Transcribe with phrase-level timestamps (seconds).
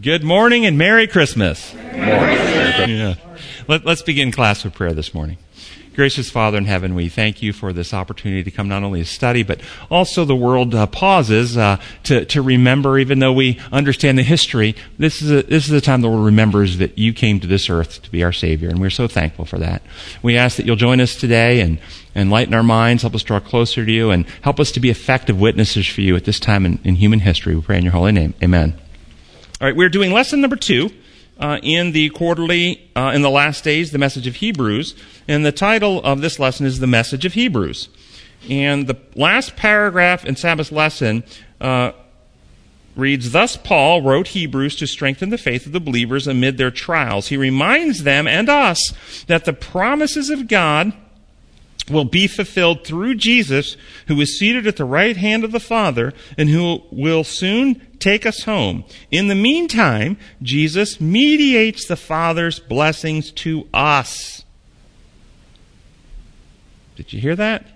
[0.00, 1.74] Good morning and Merry Christmas.
[1.74, 3.16] Yeah.
[3.66, 5.38] Let, us begin class with prayer this morning.
[5.96, 9.04] Gracious Father in heaven, we thank you for this opportunity to come not only to
[9.04, 14.16] study, but also the world uh, pauses uh, to, to remember, even though we understand
[14.16, 17.40] the history, this is, a, this is a time the world remembers that you came
[17.40, 19.82] to this earth to be our Savior, and we're so thankful for that.
[20.22, 21.80] We ask that you'll join us today and
[22.14, 25.40] enlighten our minds, help us draw closer to you, and help us to be effective
[25.40, 27.56] witnesses for you at this time in, in human history.
[27.56, 28.34] We pray in your holy name.
[28.40, 28.78] Amen.
[29.60, 30.88] All right, we're doing lesson number two
[31.40, 34.94] uh, in the quarterly, uh, in the last days, the message of Hebrews.
[35.26, 37.88] And the title of this lesson is The Message of Hebrews.
[38.48, 41.24] And the last paragraph in Sabbath's lesson
[41.60, 41.90] uh,
[42.94, 47.26] reads Thus Paul wrote Hebrews to strengthen the faith of the believers amid their trials.
[47.26, 48.94] He reminds them and us
[49.26, 50.92] that the promises of God
[51.90, 56.12] will be fulfilled through Jesus, who is seated at the right hand of the Father
[56.36, 58.84] and who will soon take us home.
[59.10, 64.44] In the meantime, Jesus mediates the Father's blessings to us.
[66.96, 67.66] Did you hear that?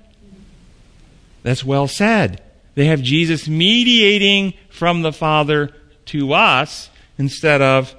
[1.43, 2.43] That's well said.
[2.75, 5.71] They have Jesus mediating from the Father
[6.07, 7.95] to us instead of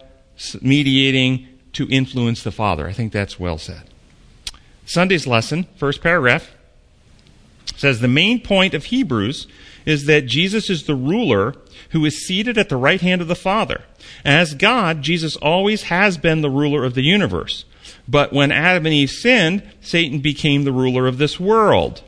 [0.62, 2.88] mediating to influence the Father.
[2.88, 3.90] I think that's well said.
[4.86, 6.52] Sunday's lesson, first paragraph,
[7.76, 9.48] says the main point of Hebrews
[9.86, 11.56] is that Jesus is the ruler
[11.90, 13.84] who is seated at the right hand of the Father.
[14.24, 17.66] As God, Jesus always has been the ruler of the universe.
[18.08, 22.02] But when Adam and Eve sinned, Satan became the ruler of this world.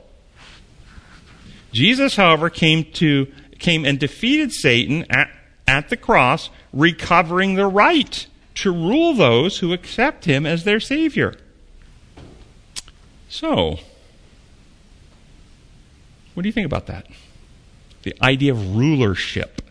[1.72, 3.28] Jesus, however, came to
[3.60, 5.30] came and defeated Satan at,
[5.68, 11.36] at the cross, recovering the right to rule those who accept him as their savior.
[13.30, 13.80] So,
[16.34, 17.08] what do you think about that?
[18.04, 19.62] The idea of rulership.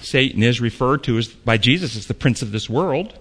[0.00, 3.18] Satan is referred to as by Jesus as the prince of this world.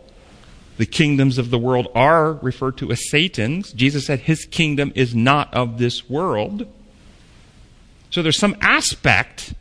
[0.77, 3.71] The kingdoms of the world are referred to as Satan's.
[3.73, 6.65] Jesus said his kingdom is not of this world.
[8.09, 9.53] So there's some aspect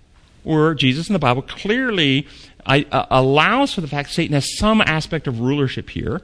[0.42, 2.26] where Jesus in the Bible clearly
[2.64, 6.22] uh, allows for the fact Satan has some aspect of rulership here.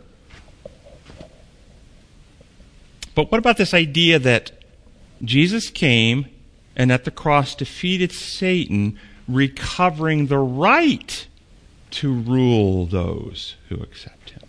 [3.17, 4.53] But what about this idea that
[5.25, 6.27] Jesus came
[6.77, 11.27] and at the cross defeated Satan, recovering the right
[11.93, 14.43] to rule those who accept him?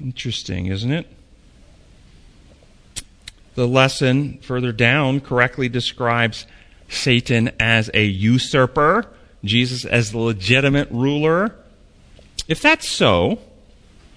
[0.00, 1.08] Interesting, isn't it?
[3.56, 6.46] The lesson further down correctly describes
[6.88, 9.06] Satan as a usurper,
[9.42, 11.56] Jesus as the legitimate ruler.
[12.46, 13.40] If that's so,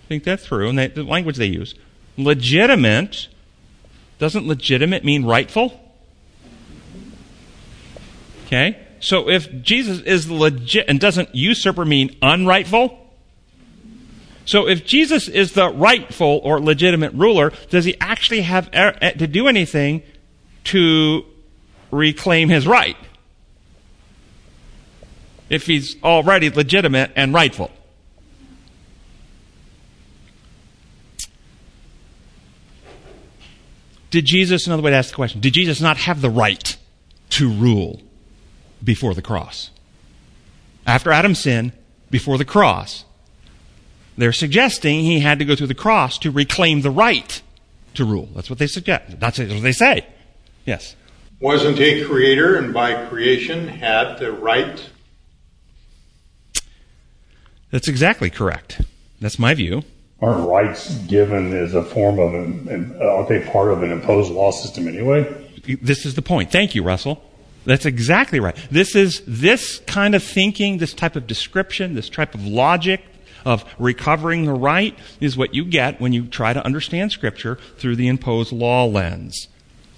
[0.10, 1.76] think that through, and they, the language they use.
[2.18, 3.28] Legitimate,
[4.18, 5.80] doesn't legitimate mean rightful?
[8.48, 8.86] Okay?
[9.00, 12.98] So if Jesus is legit, and doesn't usurper mean unrightful?
[14.46, 19.12] So if Jesus is the rightful or legitimate ruler, does he actually have er, eh,
[19.12, 20.02] to do anything
[20.66, 21.24] to
[21.92, 22.98] reclaim his right?
[25.52, 27.70] If he's already legitimate and rightful.
[34.10, 36.76] Did Jesus, another way to ask the question, did Jesus not have the right
[37.32, 38.02] to rule
[38.84, 39.70] before the cross?
[40.86, 41.74] After Adam's sin,
[42.10, 43.06] before the cross,
[44.18, 47.42] they're suggesting he had to go through the cross to reclaim the right
[47.94, 48.30] to rule.
[48.34, 49.20] That's what they suggest.
[49.20, 50.06] That's what they say.
[50.66, 50.96] Yes.
[51.40, 54.90] Wasn't he creator and by creation had the right?
[57.72, 58.82] That's exactly correct.
[59.22, 59.84] That's my view
[60.22, 64.52] aren't rights given as a form of an, aren't they part of an imposed law
[64.52, 65.24] system anyway?
[65.82, 66.52] This is the point.
[66.52, 67.24] Thank you, Russell.
[67.66, 68.56] That's exactly right.
[68.72, 73.04] This is this kind of thinking, this type of description, this type of logic
[73.46, 77.96] of recovering the right is what you get when you try to understand Scripture through
[77.96, 79.48] the imposed law lens.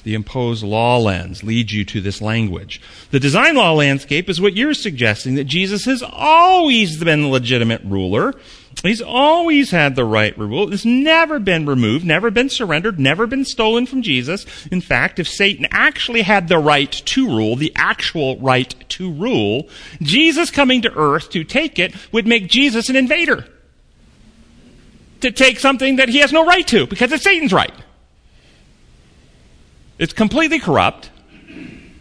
[0.04, 2.82] The imposed law lens leads you to this language.
[3.12, 7.82] The design law landscape is what you're suggesting that Jesus has always been the legitimate
[7.84, 8.34] ruler
[8.84, 10.74] He's always had the right rule.
[10.74, 14.46] It's never been removed, never been surrendered, never been stolen from Jesus.
[14.72, 19.70] In fact, if Satan actually had the right to rule, the actual right to rule,
[20.02, 23.46] Jesus coming to earth to take it would make Jesus an invader.
[25.20, 27.74] To take something that he has no right to, because it's Satan's right.
[30.00, 31.12] It's completely corrupt.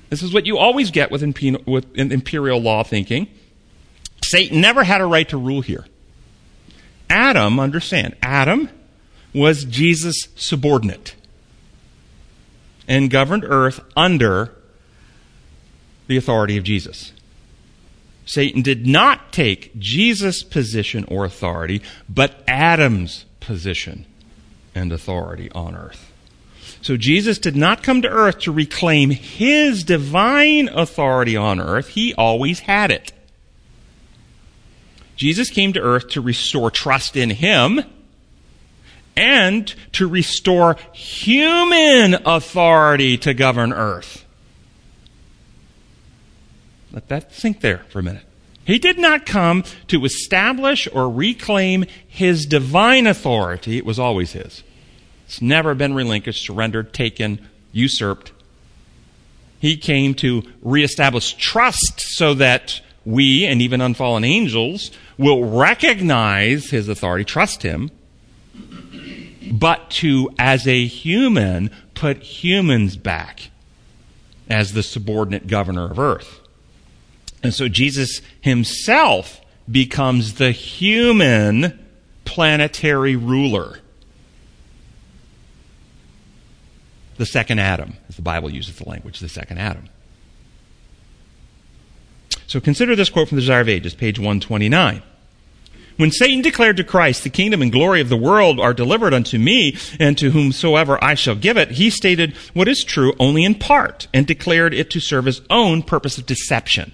[0.09, 3.29] This is what you always get with, imperial law thinking.
[4.25, 5.85] Satan never had a right to rule here.
[7.11, 8.71] Adam, understand, Adam
[9.35, 11.15] was Jesus' subordinate
[12.89, 14.55] and governed earth under
[16.07, 17.13] the authority of Jesus.
[18.25, 24.07] Satan did not take Jesus' position or authority, but Adam's position
[24.75, 26.13] and authority on earth.
[26.83, 31.89] So Jesus did not come to earth to reclaim his divine authority on earth.
[31.89, 33.13] He always had it.
[35.21, 37.83] Jesus came to earth to restore trust in him
[39.15, 44.25] and to restore human authority to govern earth.
[46.91, 48.23] Let that sink there for a minute.
[48.65, 53.77] He did not come to establish or reclaim his divine authority.
[53.77, 54.63] It was always his.
[55.27, 58.33] It's never been relinquished, surrendered, taken, usurped.
[59.59, 64.91] He came to reestablish trust so that we and even unfallen angels
[65.21, 67.91] will recognize his authority, trust him,
[69.53, 73.51] but to, as a human, put humans back
[74.49, 76.41] as the subordinate governor of earth.
[77.43, 81.79] And so Jesus himself becomes the human
[82.25, 83.81] planetary ruler.
[87.19, 89.91] The second Adam, as the Bible uses the language, the second Adam.
[92.51, 95.05] So consider this quote from the Desire of Ages, page 129.
[95.99, 99.39] When Satan declared to Christ, The kingdom and glory of the world are delivered unto
[99.39, 103.55] me, and to whomsoever I shall give it, he stated what is true only in
[103.55, 106.91] part, and declared it to serve his own purpose of deception.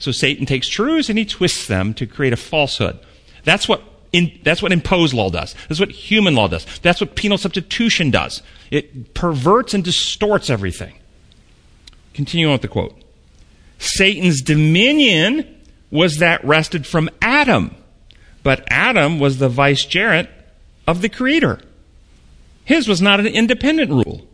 [0.00, 2.98] So Satan takes truths and he twists them to create a falsehood.
[3.44, 3.80] That's what
[4.10, 5.54] in, that's what imposed law does.
[5.68, 6.66] That's what human law does.
[6.80, 8.42] That's what penal substitution does.
[8.72, 10.94] It perverts and distorts everything.
[12.12, 13.03] Continue on with the quote.
[13.84, 15.46] Satan's dominion
[15.90, 17.74] was that wrested from Adam,
[18.42, 20.28] but Adam was the vicegerent
[20.86, 21.60] of the Creator.
[22.64, 24.26] His was not an independent rule.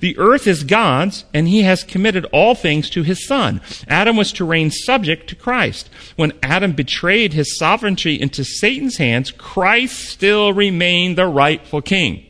[0.00, 3.60] The earth is God's, and he has committed all things to his Son.
[3.86, 5.90] Adam was to reign subject to Christ.
[6.16, 12.24] When Adam betrayed his sovereignty into Satan's hands, Christ still remained the rightful king.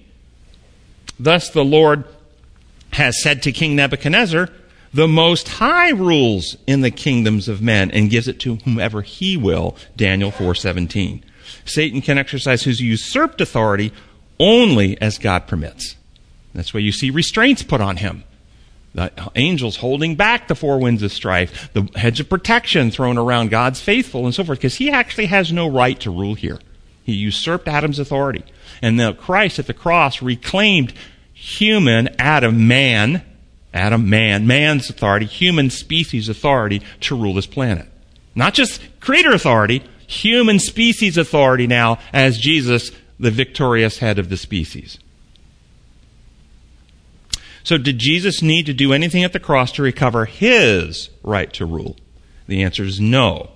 [1.18, 2.04] Thus, the Lord
[2.94, 4.48] has said to King Nebuchadnezzar,
[4.92, 9.36] the Most High rules in the kingdoms of men and gives it to whomever he
[9.36, 9.76] will.
[9.96, 11.22] Daniel 4:17.
[11.64, 13.92] Satan can exercise his usurped authority
[14.38, 15.96] only as God permits.
[16.54, 18.24] That's why you see restraints put on him.
[18.94, 23.50] The angels holding back the four winds of strife, the hedge of protection thrown around
[23.50, 26.58] God's faithful, and so forth, because he actually has no right to rule here.
[27.04, 28.42] He usurped Adam's authority.
[28.82, 30.92] And the Christ at the cross reclaimed
[31.32, 33.22] human Adam, man,
[33.72, 37.88] Adam, man, man's authority, human species authority to rule this planet.
[38.34, 44.36] Not just creator authority, human species authority now as Jesus, the victorious head of the
[44.36, 44.98] species.
[47.62, 51.66] So, did Jesus need to do anything at the cross to recover his right to
[51.66, 51.96] rule?
[52.46, 53.50] The answer is no.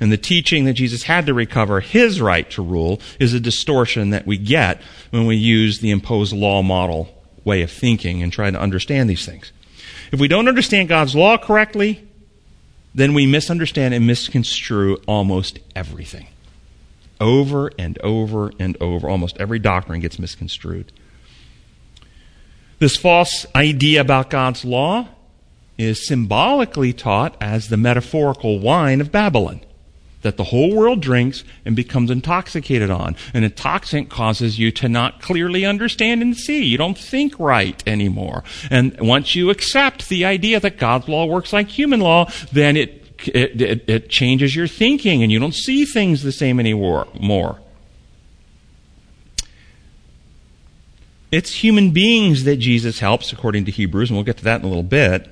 [0.00, 4.10] And the teaching that Jesus had to recover his right to rule is a distortion
[4.10, 4.80] that we get
[5.10, 7.12] when we use the imposed law model
[7.44, 9.50] way of thinking and try to understand these things.
[10.10, 12.06] If we don't understand God's law correctly,
[12.94, 16.28] then we misunderstand and misconstrue almost everything.
[17.20, 20.92] Over and over and over, almost every doctrine gets misconstrued.
[22.78, 25.08] This false idea about God's law
[25.76, 29.60] is symbolically taught as the metaphorical wine of Babylon
[30.22, 33.16] that the whole world drinks and becomes intoxicated on.
[33.34, 36.64] An intoxicant causes you to not clearly understand and see.
[36.64, 38.42] You don't think right anymore.
[38.70, 43.04] And once you accept the idea that God's law works like human law, then it
[43.26, 47.08] it, it, it changes your thinking and you don't see things the same anymore.
[47.18, 47.58] More.
[51.30, 54.66] It's human beings that Jesus helps, according to Hebrews, and we'll get to that in
[54.66, 55.28] a little bit.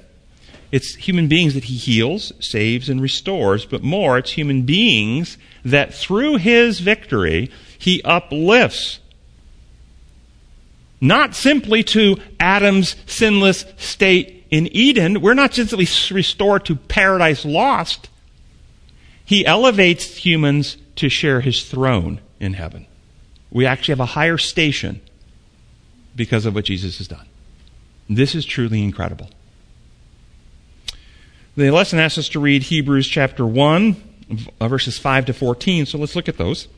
[0.77, 5.95] It's human beings that he heals, saves, and restores, but more, it's human beings that
[5.95, 8.99] through his victory, he uplifts.
[11.01, 15.23] Not simply to Adam's sinless state in Eden.
[15.23, 18.11] We're not simply restored to paradise lost.
[19.25, 22.85] He elevates humans to share his throne in heaven.
[23.51, 25.01] We actually have a higher station
[26.15, 27.29] because of what Jesus has done.
[28.11, 29.31] This is truly incredible.
[31.57, 33.97] The lesson asks us to read Hebrews chapter 1,
[34.61, 36.69] uh, verses 5 to 14, so let's look at those.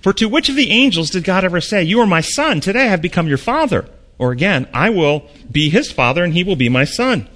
[0.00, 2.84] For to which of the angels did God ever say, You are my son, today
[2.84, 3.86] I have become your father?
[4.18, 7.28] Or again, I will be his father and he will be my son.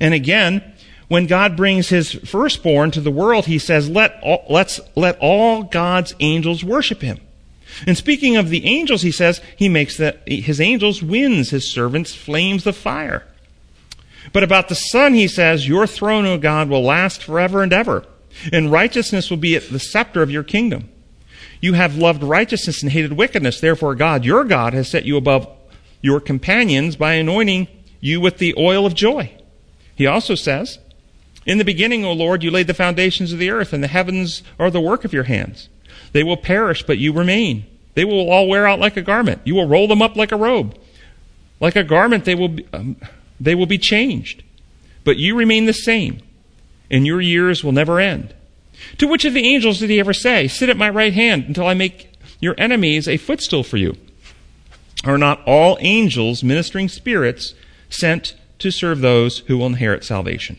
[0.00, 0.62] And again,
[1.08, 5.64] when God brings his firstborn to the world, he says, let all, let's, let all
[5.64, 7.20] God's angels worship him.
[7.86, 12.14] And speaking of the angels, he says he makes that his angels winds, his servants
[12.14, 13.27] flames of fire.
[14.32, 18.04] But about the Son, he says, Your throne, O God, will last forever and ever,
[18.52, 20.88] and righteousness will be the scepter of your kingdom.
[21.60, 23.60] You have loved righteousness and hated wickedness.
[23.60, 25.48] Therefore, God, your God, has set you above
[26.00, 27.66] your companions by anointing
[28.00, 29.32] you with the oil of joy.
[29.94, 30.78] He also says,
[31.44, 34.42] In the beginning, O Lord, you laid the foundations of the earth, and the heavens
[34.58, 35.68] are the work of your hands.
[36.12, 37.66] They will perish, but you remain.
[37.94, 39.42] They will all wear out like a garment.
[39.44, 40.78] You will roll them up like a robe.
[41.60, 42.96] Like a garment, they will be, um,
[43.40, 44.42] they will be changed.
[45.04, 46.20] But you remain the same,
[46.90, 48.34] and your years will never end.
[48.98, 51.66] To which of the angels did he ever say, Sit at my right hand until
[51.66, 53.96] I make your enemies a footstool for you?
[55.04, 57.54] Are not all angels ministering spirits
[57.88, 60.58] sent to serve those who will inherit salvation?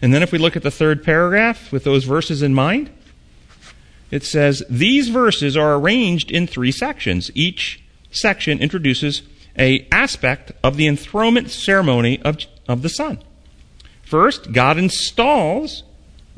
[0.00, 2.90] And then if we look at the third paragraph with those verses in mind,
[4.10, 7.30] it says, These verses are arranged in three sections.
[7.34, 9.22] Each section introduces
[9.58, 12.38] a aspect of the enthronement ceremony of,
[12.68, 13.18] of the Son.
[14.02, 15.82] First, God installs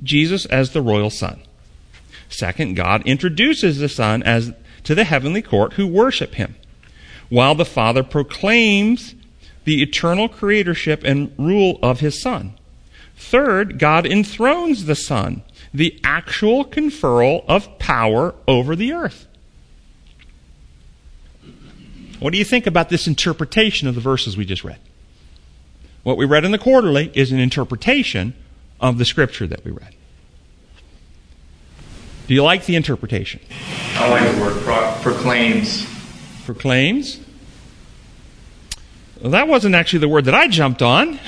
[0.02, 1.42] Jesus as the royal Son.
[2.28, 4.52] Second, God introduces the Son as
[4.84, 6.56] to the heavenly court who worship him,
[7.28, 9.14] while the Father proclaims
[9.64, 12.54] the eternal creatorship and rule of his Son.
[13.16, 15.42] Third, God enthrones the Son,
[15.74, 19.26] the actual conferral of power over the earth.
[22.20, 24.78] What do you think about this interpretation of the verses we just read?
[26.02, 28.34] What we read in the quarterly is an interpretation
[28.80, 29.94] of the scripture that we read.
[32.26, 33.40] Do you like the interpretation?
[33.94, 35.86] I like the word pro- proclaims.
[36.44, 37.20] Proclaims?
[39.20, 41.18] Well, that wasn't actually the word that I jumped on.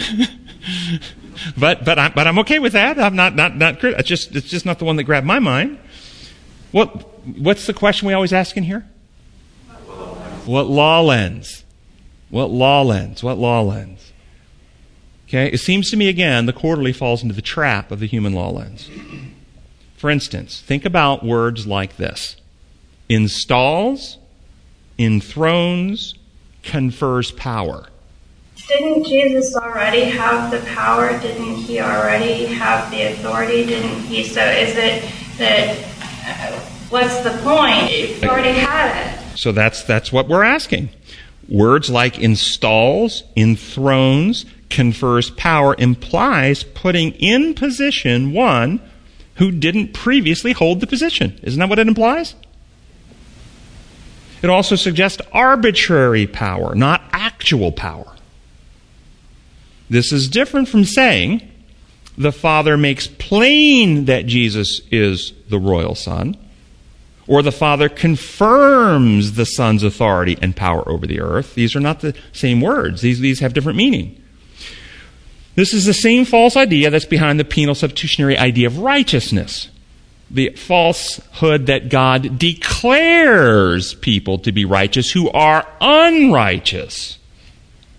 [1.58, 2.98] but but I'm, but I'm okay with that.
[2.98, 5.78] I'm not not not It's just it's just not the one that grabbed my mind.
[6.70, 6.88] What
[7.26, 8.86] what's the question we always ask in here?
[10.44, 11.64] What law lens?
[12.30, 13.22] What law lens?
[13.22, 14.12] What law lens?
[15.28, 18.32] Okay, it seems to me again the quarterly falls into the trap of the human
[18.32, 18.90] law lens.
[19.96, 22.36] For instance, think about words like this
[23.08, 24.18] installs,
[24.98, 26.14] enthrones,
[26.62, 27.86] confers power.
[28.68, 31.18] Didn't Jesus already have the power?
[31.20, 33.66] Didn't he already have the authority?
[33.66, 34.24] Didn't he?
[34.24, 35.78] So is it that
[36.24, 37.88] uh, what's the point?
[37.88, 39.21] He already had it.
[39.34, 40.90] So that's that's what we're asking.
[41.48, 48.80] Words like installs, enthrones, confers power implies putting in position one
[49.36, 51.38] who didn't previously hold the position.
[51.42, 52.34] Isn't that what it implies?
[54.42, 58.16] It also suggests arbitrary power, not actual power.
[59.88, 61.48] This is different from saying
[62.16, 66.36] the Father makes plain that Jesus is the royal Son,
[67.26, 71.54] or the Father confirms the Son's authority and power over the earth.
[71.54, 74.18] These are not the same words, these, these have different meaning.
[75.54, 79.68] This is the same false idea that's behind the penal substitutionary idea of righteousness.
[80.30, 87.18] The falsehood that God declares people to be righteous who are unrighteous.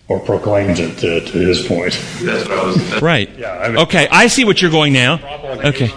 [0.08, 1.94] Or proclaims it to, to his point.
[2.22, 3.02] That's what I was.
[3.04, 3.30] Right.
[3.38, 5.20] Yeah, I mean- okay, I see what you're going now.
[5.64, 5.92] Okay.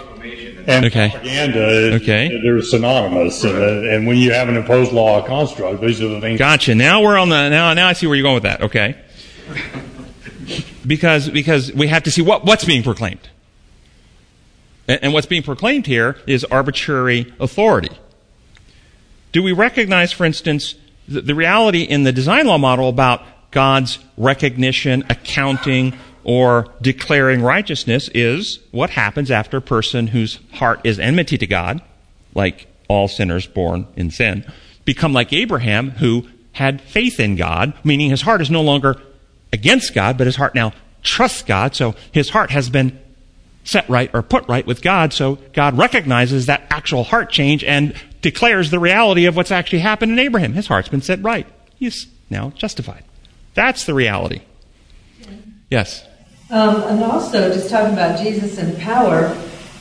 [0.67, 1.09] And Okay.
[1.09, 2.41] propaganda, Okay.
[2.43, 3.43] they're synonymous.
[3.45, 6.37] And, uh, and when you have an imposed law construct, these are the things.
[6.37, 6.75] Gotcha.
[6.75, 8.61] Now we're on the now now I see where you're going with that.
[8.61, 8.95] Okay.
[10.85, 13.29] Because because we have to see what, what's being proclaimed.
[14.89, 17.97] And, and what's being proclaimed here is arbitrary authority.
[19.31, 20.75] Do we recognize, for instance,
[21.07, 25.97] the, the reality in the design law model about God's recognition, accounting,
[26.27, 31.81] or declaring righteousness is what happens after a person whose heart is enmity to God,
[32.35, 34.45] like all sinners born in sin,
[34.83, 39.01] become like Abraham, who had faith in God, meaning his heart is no longer
[39.53, 42.99] against God, but his heart now trusts God, so his heart has been
[43.63, 47.95] set right or put right with God, so God recognizes that actual heart change and
[48.21, 50.53] declares the reality of what's actually happened in Abraham.
[50.53, 51.47] His heart's been set right.
[51.75, 53.05] He's now justified.
[53.53, 54.41] That's the reality.
[55.69, 56.05] Yes.
[56.49, 59.35] Um, and also, just talking about Jesus and power,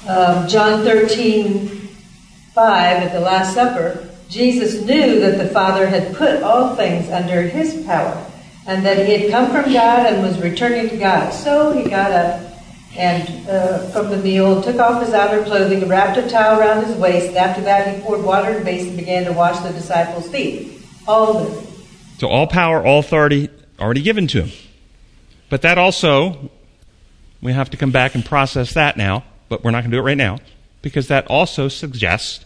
[0.08, 6.42] um, John 13, 5 at the Last Supper, Jesus knew that the Father had put
[6.42, 8.26] all things under his power
[8.66, 11.30] and that he had come from God and was returning to God.
[11.32, 12.46] So he got up
[12.96, 16.96] and uh, from the meal, took off his outer clothing, wrapped a towel around his
[16.96, 19.72] waist, and after that he poured water in a basin and began to wash the
[19.72, 20.82] disciples' feet.
[21.06, 21.68] All it.
[22.18, 24.58] So all power, all authority already given to him.
[25.50, 26.50] But that also,
[27.40, 30.00] we have to come back and process that now, but we're not going to do
[30.00, 30.38] it right now,
[30.82, 32.44] because that also suggests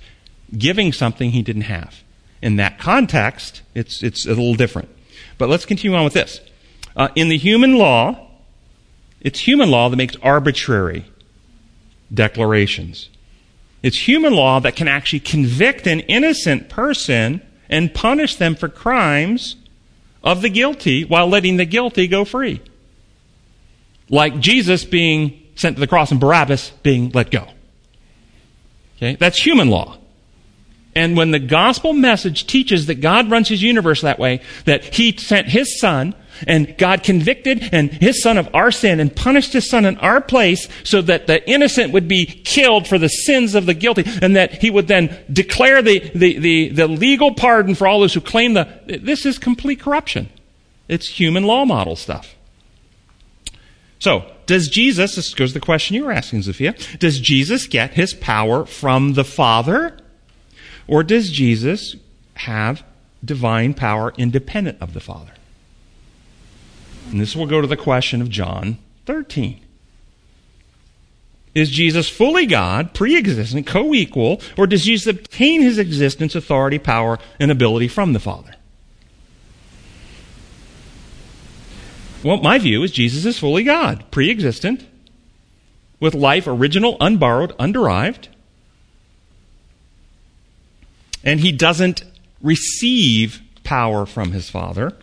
[0.56, 2.02] giving something he didn't have.
[2.42, 4.88] In that context, it's, it's a little different.
[5.38, 6.40] But let's continue on with this.
[6.96, 8.28] Uh, in the human law,
[9.20, 11.04] It's human law that makes arbitrary
[12.12, 13.10] declarations.
[13.82, 19.56] It's human law that can actually convict an innocent person and punish them for crimes
[20.22, 22.60] of the guilty while letting the guilty go free.
[24.10, 27.46] Like Jesus being sent to the cross and Barabbas being let go.
[28.96, 29.16] Okay?
[29.16, 29.96] That's human law.
[30.94, 35.16] And when the gospel message teaches that God runs his universe that way, that he
[35.16, 36.14] sent his son,
[36.46, 40.20] and God convicted and his son of our sin and punished his son in our
[40.20, 44.34] place so that the innocent would be killed for the sins of the guilty, and
[44.36, 48.20] that he would then declare the, the, the, the legal pardon for all those who
[48.20, 48.68] claim the.
[48.86, 50.28] This is complete corruption.
[50.88, 52.34] It's human law model stuff.
[54.00, 57.92] So, does Jesus, this goes to the question you were asking, Sophia, does Jesus get
[57.92, 59.96] his power from the Father?
[60.88, 61.94] Or does Jesus
[62.34, 62.82] have
[63.24, 65.32] divine power independent of the Father?
[67.10, 69.60] And this will go to the question of John 13.
[71.54, 76.78] Is Jesus fully God, pre existent, co equal, or does Jesus obtain his existence, authority,
[76.78, 78.54] power, and ability from the Father?
[82.22, 84.86] Well, my view is Jesus is fully God, pre existent,
[85.98, 88.28] with life original, unborrowed, underived
[91.24, 92.04] and he doesn't
[92.42, 94.96] receive power from his Father.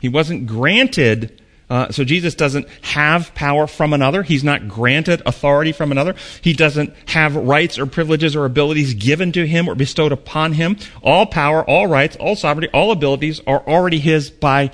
[0.00, 1.42] He wasn't granted.
[1.68, 4.22] Uh, so Jesus doesn't have power from another.
[4.22, 6.14] He's not granted authority from another.
[6.40, 10.76] He doesn't have rights or privileges or abilities given to him or bestowed upon him.
[11.02, 14.70] All power, all rights, all sovereignty, all abilities are already his by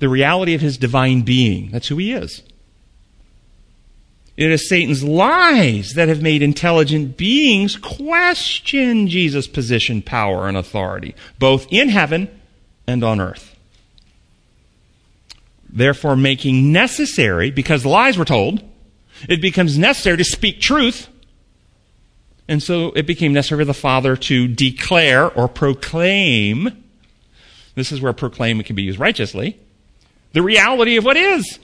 [0.00, 1.70] the reality of his divine being.
[1.70, 2.42] That's who he is.
[4.36, 11.14] It is Satan's lies that have made intelligent beings question Jesus' position, power, and authority,
[11.38, 12.28] both in heaven
[12.86, 13.54] and on earth.
[15.68, 18.62] Therefore, making necessary, because lies were told,
[19.28, 21.08] it becomes necessary to speak truth.
[22.48, 26.82] And so it became necessary for the Father to declare or proclaim,
[27.74, 29.60] this is where proclaim can be used righteously,
[30.32, 31.58] the reality of what is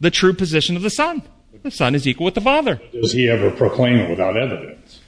[0.00, 1.22] the true position of the Son.
[1.62, 2.80] The Son is equal with the Father.
[2.92, 5.00] Does he ever proclaim it without evidence?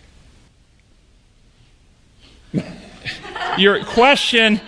[3.58, 4.60] your question,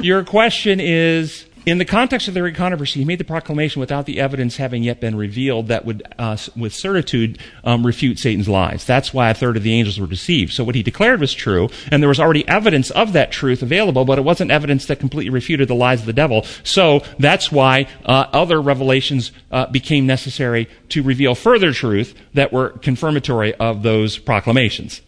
[0.00, 4.06] your question is in the context of the great controversy, he made the proclamation without
[4.06, 8.84] the evidence having yet been revealed that would, uh, with certitude, um, refute Satan's lies.
[8.84, 10.52] That's why a third of the angels were deceived.
[10.52, 14.04] So what he declared was true, and there was already evidence of that truth available,
[14.04, 16.44] but it wasn't evidence that completely refuted the lies of the devil.
[16.64, 22.70] So that's why uh, other revelations uh, became necessary to reveal further truth that were
[22.70, 25.00] confirmatory of those proclamations.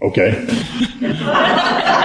[0.00, 0.46] Okay.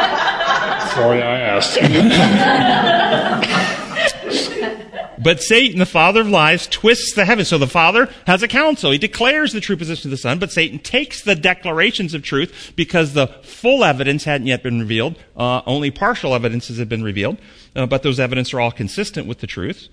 [0.99, 1.79] Sorry I asked.
[5.23, 7.47] but Satan, the father of lies, twists the heavens.
[7.47, 8.91] So the father has a council.
[8.91, 12.73] He declares the true position of the son, but Satan takes the declarations of truth
[12.75, 15.15] because the full evidence hadn't yet been revealed.
[15.37, 17.37] Uh, only partial evidences have been revealed,
[17.77, 19.87] uh, but those evidence are all consistent with the truth.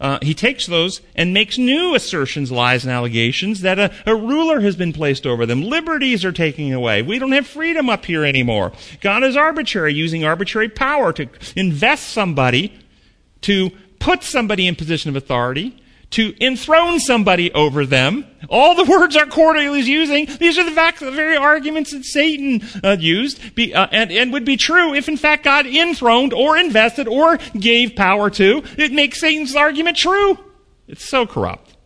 [0.00, 4.60] Uh, he takes those and makes new assertions, lies, and allegations that a, a, ruler
[4.60, 5.62] has been placed over them.
[5.62, 7.02] Liberties are taken away.
[7.02, 8.72] We don't have freedom up here anymore.
[9.00, 12.78] God is arbitrary, using arbitrary power to invest somebody,
[13.42, 15.82] to put somebody in position of authority,
[16.16, 18.24] to enthrone somebody over them.
[18.48, 22.06] All the words our Cornelius is using, these are the, fact, the very arguments that
[22.06, 26.32] Satan uh, used be, uh, and, and would be true if in fact God enthroned
[26.32, 28.62] or invested or gave power to.
[28.78, 30.38] It makes Satan's argument true.
[30.88, 31.76] It's so corrupt.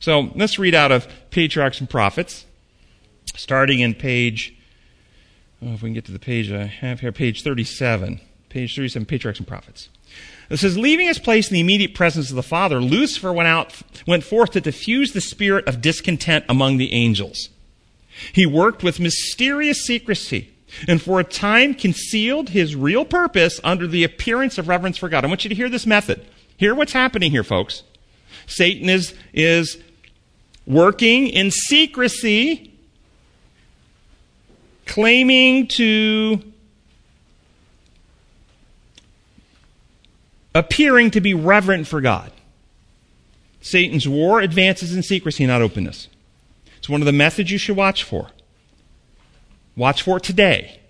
[0.00, 2.44] So let's read out of Patriarchs and Prophets,
[3.36, 4.54] starting in page,
[5.62, 8.20] oh, if we can get to the page I have here, page 37.
[8.48, 9.88] Page 37, Patriarchs and Prophets.
[10.48, 13.74] It says, leaving his place in the immediate presence of the Father, Lucifer went out,
[14.06, 17.48] went forth to diffuse the spirit of discontent among the angels.
[18.32, 20.50] He worked with mysterious secrecy
[20.88, 25.24] and for a time concealed his real purpose under the appearance of reverence for God.
[25.24, 26.24] I want you to hear this method.
[26.56, 27.82] Hear what's happening here, folks.
[28.46, 29.78] Satan is, is
[30.66, 32.72] working in secrecy,
[34.86, 36.40] claiming to
[40.56, 42.32] appearing to be reverent for God.
[43.60, 46.08] Satan's war advances in secrecy, not openness.
[46.78, 48.28] It's one of the methods you should watch for.
[49.76, 50.80] Watch for it today.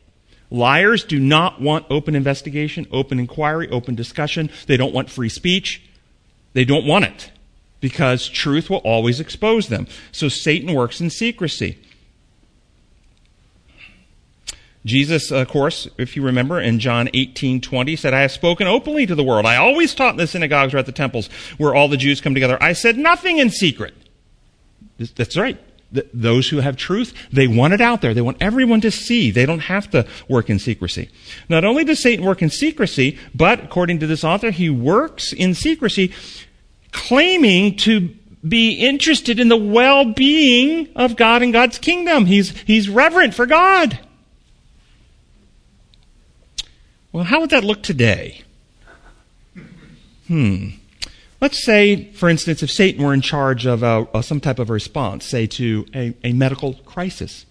[0.50, 4.50] Liars do not want open investigation, open inquiry, open discussion.
[4.66, 5.82] They don't want free speech.
[6.52, 7.32] They don't want it
[7.80, 9.88] because truth will always expose them.
[10.12, 11.78] So Satan works in secrecy.
[14.86, 19.04] Jesus, of course, if you remember, in John 18, 20, said, I have spoken openly
[19.04, 19.44] to the world.
[19.44, 22.34] I always taught in the synagogues or at the temples where all the Jews come
[22.34, 22.56] together.
[22.62, 23.94] I said nothing in secret.
[25.16, 25.58] That's right.
[26.14, 28.14] Those who have truth, they want it out there.
[28.14, 29.32] They want everyone to see.
[29.32, 31.10] They don't have to work in secrecy.
[31.48, 35.54] Not only does Satan work in secrecy, but according to this author, he works in
[35.54, 36.12] secrecy
[36.92, 38.14] claiming to
[38.46, 42.26] be interested in the well-being of God and God's kingdom.
[42.26, 43.98] He's, he's reverent for God.
[47.12, 48.42] Well, how would that look today?
[50.26, 50.68] Hmm.
[51.40, 55.24] Let's say, for instance, if Satan were in charge of a, some type of response,
[55.24, 57.46] say to a, a medical crisis.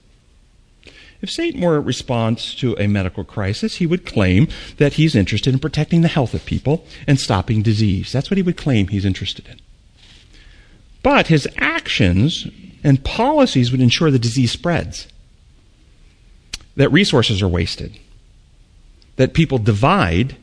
[1.22, 5.54] If Satan were a response to a medical crisis, he would claim that he's interested
[5.54, 8.12] in protecting the health of people and stopping disease.
[8.12, 9.60] That's what he would claim he's interested in.
[11.02, 12.48] But his actions
[12.84, 15.08] and policies would ensure the disease spreads,
[16.76, 17.98] that resources are wasted,
[19.16, 20.36] that people divide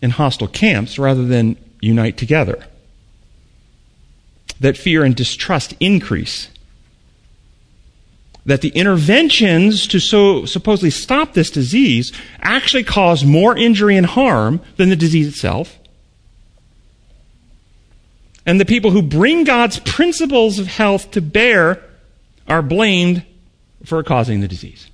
[0.00, 2.64] in hostile camps rather than unite together,
[4.60, 6.48] that fear and distrust increase,
[8.44, 14.60] that the interventions to so supposedly stop this disease actually cause more injury and harm
[14.76, 15.78] than the disease itself.
[18.44, 21.80] And the people who bring God's principles of health to bear
[22.48, 23.24] are blamed
[23.84, 24.88] for causing the disease.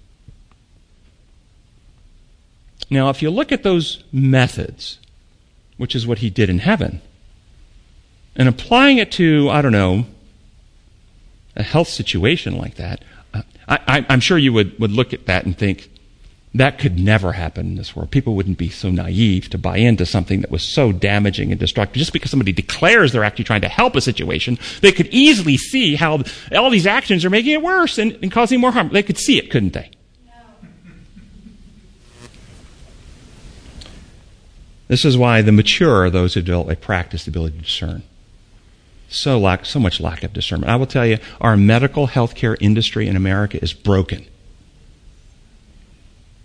[2.91, 4.99] Now, if you look at those methods,
[5.77, 7.01] which is what he did in heaven,
[8.35, 10.07] and applying it to, I don't know,
[11.57, 15.45] a health situation like that, uh, I, am sure you would, would look at that
[15.45, 15.91] and think,
[16.55, 18.11] that could never happen in this world.
[18.11, 21.99] People wouldn't be so naive to buy into something that was so damaging and destructive.
[21.99, 25.95] Just because somebody declares they're actually trying to help a situation, they could easily see
[25.95, 26.23] how
[26.57, 28.89] all these actions are making it worse and, and causing more harm.
[28.89, 29.91] They could see it, couldn't they?
[34.89, 38.03] This is why the mature are those who develop a practiced ability to discern.
[39.11, 40.71] So lack, so much lack of discernment.
[40.71, 44.27] I will tell you, our medical healthcare industry in America is broken.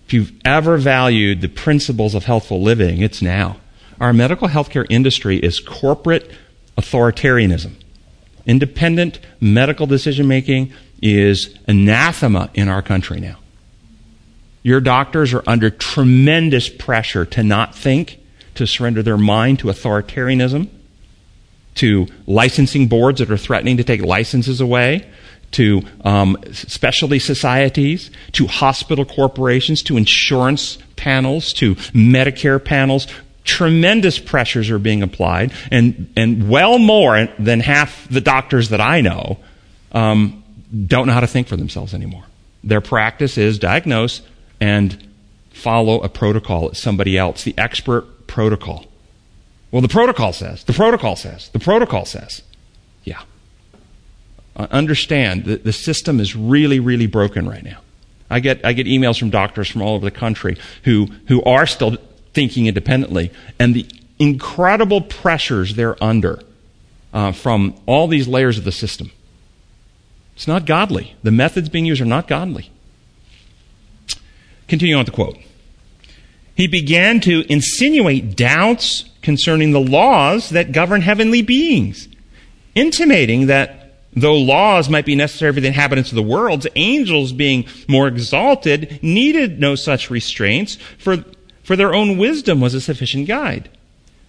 [0.05, 3.57] If you've ever valued the principles of healthful living, it's now.
[3.99, 6.29] Our medical healthcare industry is corporate
[6.77, 7.75] authoritarianism.
[8.45, 13.37] Independent medical decision making is anathema in our country now.
[14.63, 18.19] Your doctors are under tremendous pressure to not think
[18.55, 20.69] to surrender their mind to authoritarianism,
[21.75, 25.09] to licensing boards that are threatening to take licenses away,
[25.51, 33.07] to um, specialty societies, to hospital corporations, to insurance panels, to Medicare panels.
[33.43, 39.01] Tremendous pressures are being applied, and, and well more than half the doctors that I
[39.01, 39.37] know
[39.91, 40.43] um,
[40.87, 42.23] don't know how to think for themselves anymore.
[42.63, 44.21] Their practice is diagnose
[44.59, 45.11] and
[45.51, 48.85] follow a protocol somebody else, the expert protocol.
[49.71, 52.43] Well, the protocol says, the protocol says, the protocol says.
[53.03, 53.21] Yeah.
[54.55, 57.79] Uh, understand that the system is really, really broken right now.
[58.29, 61.65] I get, I get emails from doctors from all over the country who, who are
[61.65, 61.97] still
[62.33, 63.87] thinking independently, and the
[64.19, 66.39] incredible pressures they're under
[67.13, 69.11] uh, from all these layers of the system.
[70.35, 71.15] It's not godly.
[71.23, 72.71] The methods being used are not godly.
[74.67, 75.37] Continue on with the quote
[76.55, 82.07] he began to insinuate doubts concerning the laws that govern heavenly beings,
[82.75, 83.83] intimating that
[84.15, 88.99] though laws might be necessary for the inhabitants of the world, angels being more exalted
[89.01, 91.23] needed no such restraints, for,
[91.63, 93.69] for their own wisdom was a sufficient guide.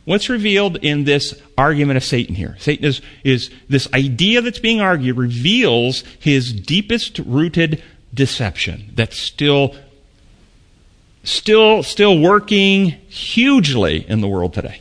[0.06, 2.56] What's revealed in this argument of Satan here?
[2.58, 7.82] Satan is, is this idea that's being argued reveals his deepest rooted
[8.12, 9.74] deception that's still
[11.24, 14.80] still, still working hugely in the world today.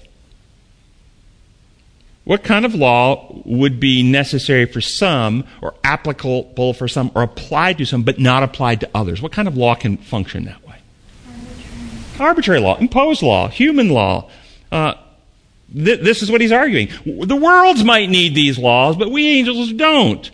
[2.26, 7.80] What kind of law would be necessary for some, or applicable for some, or applied
[7.80, 9.22] to some, but not applied to others?
[9.22, 10.76] What kind of law can function that way?
[12.20, 14.30] Arbitrary, Arbitrary law, imposed law, human law.
[14.72, 14.94] Uh,
[15.74, 16.90] th- this is what he's arguing.
[17.06, 20.32] The worlds might need these laws, but we angels don't.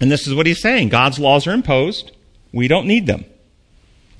[0.00, 2.12] And this is what he's saying God's laws are imposed,
[2.52, 3.24] we don't need them.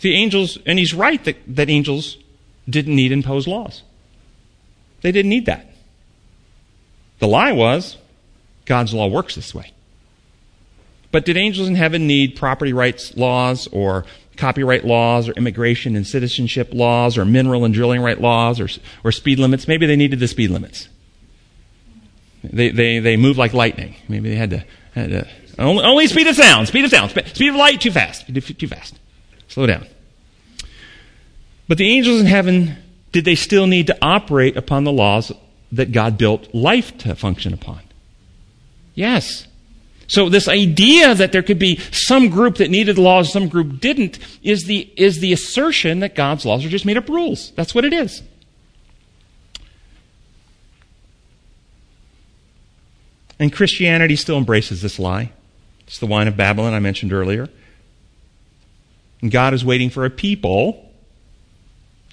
[0.05, 2.19] The angels, and he's right that, that angels
[2.69, 3.83] didn't need imposed laws.
[5.01, 5.65] They didn't need that.
[7.21, 7.97] The lie was
[8.67, 9.73] God's law works this way.
[11.11, 14.05] But did angels in heaven need property rights laws or
[14.37, 18.69] copyright laws or immigration and citizenship laws or mineral and drilling right laws or,
[19.05, 19.67] or speed limits?
[19.67, 20.91] Maybe they needed the speed limits.
[22.43, 23.97] They, they, they move like lightning.
[24.07, 24.65] Maybe they had to,
[24.95, 26.69] had to Only, only speed of sound.
[26.69, 27.11] Speed of sound.
[27.11, 28.27] Speed of light, too fast.
[28.27, 28.99] Too fast.
[29.49, 29.87] Slow down.
[31.67, 32.77] But the angels in heaven,
[33.13, 35.33] did they still need to operate upon the laws
[35.73, 37.81] that God built life to function upon?
[38.95, 39.47] Yes.
[40.07, 44.19] So this idea that there could be some group that needed laws, some group didn't,
[44.43, 47.53] is the, is the assertion that God's laws are just made up rules.
[47.53, 48.23] That's what it is.
[53.39, 55.33] And Christianity still embraces this lie.
[55.87, 57.49] It's the wine of Babylon I mentioned earlier.
[59.21, 60.93] And God is waiting for a people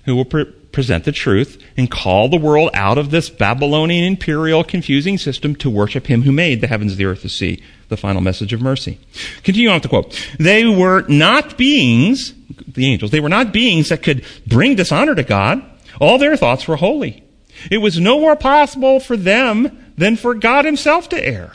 [0.05, 4.63] who will pre- present the truth and call the world out of this Babylonian imperial
[4.63, 7.61] confusing system to worship Him who made the heavens, the earth, the sea.
[7.89, 8.99] The final message of mercy.
[9.43, 10.27] Continue on with the quote.
[10.39, 12.33] They were not beings,
[12.65, 15.61] the angels, they were not beings that could bring dishonor to God.
[15.99, 17.21] All their thoughts were holy.
[17.69, 21.51] It was no more possible for them than for God Himself to err.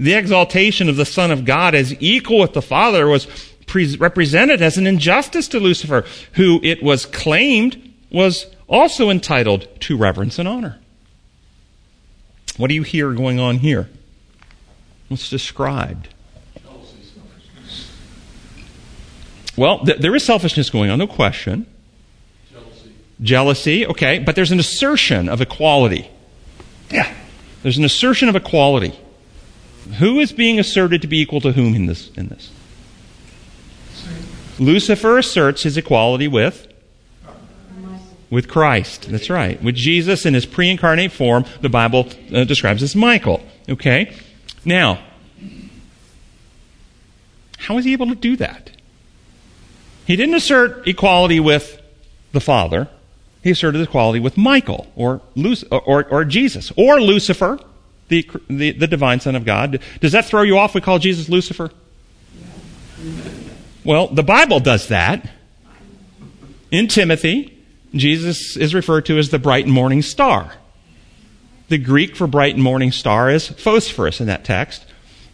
[0.00, 3.26] The exaltation of the Son of God as equal with the Father was
[3.76, 9.98] pre- represented as an injustice to Lucifer, who it was claimed was also entitled to
[9.98, 10.78] reverence and honor.
[12.56, 13.90] What do you hear going on here?
[15.08, 16.08] What's described?
[19.58, 21.66] Well, th- there is selfishness going on, no question.
[22.50, 22.92] Jealousy.
[23.20, 26.10] Jealousy, okay, but there's an assertion of equality.
[26.90, 27.12] Yeah.
[27.62, 28.98] There's an assertion of equality.
[29.98, 32.10] Who is being asserted to be equal to whom in this?
[32.16, 32.50] In this?
[34.58, 36.66] Lucifer asserts his equality with
[38.30, 39.06] with Christ.
[39.08, 39.62] That's right.
[39.62, 43.42] With Jesus in his pre-incarnate form, the Bible uh, describes as Michael.
[43.68, 44.12] Okay?
[44.64, 44.98] Now,
[47.58, 48.70] how is he able to do that?
[50.06, 51.80] He didn't assert equality with
[52.32, 52.88] the Father.
[53.42, 57.58] He asserted equality with Michael or, Luc- or, or, Jesus or Lucifer,
[58.08, 59.80] the, the, the divine Son of God.
[60.00, 60.74] Does that throw you off?
[60.74, 61.70] We call Jesus Lucifer?
[63.86, 65.30] Well, the Bible does that.
[66.72, 67.56] In Timothy,
[67.94, 70.54] Jesus is referred to as the bright morning star.
[71.68, 74.84] The Greek for bright morning star is phosphorus in that text.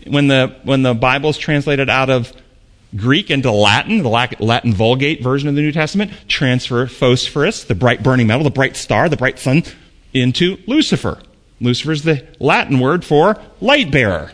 [0.06, 2.30] When the, when the Bible is translated out of
[2.94, 8.02] Greek into Latin, the Latin Vulgate version of the New Testament, transfer phosphorus, the bright
[8.02, 9.62] burning metal, the bright star, the bright sun,
[10.12, 11.22] into Lucifer.
[11.58, 14.32] Lucifer is the Latin word for light bearer.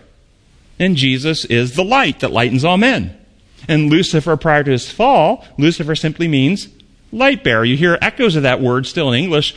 [0.76, 3.17] And Jesus is the light that lightens all men.
[3.66, 6.68] And Lucifer, prior to his fall, Lucifer simply means
[7.12, 7.64] light bearer.
[7.64, 9.54] You hear echoes of that word still in English.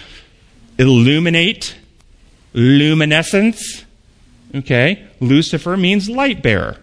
[0.77, 1.75] Illuminate,
[2.53, 3.85] luminescence.
[4.55, 5.07] Okay?
[5.19, 6.77] Lucifer means light bearer.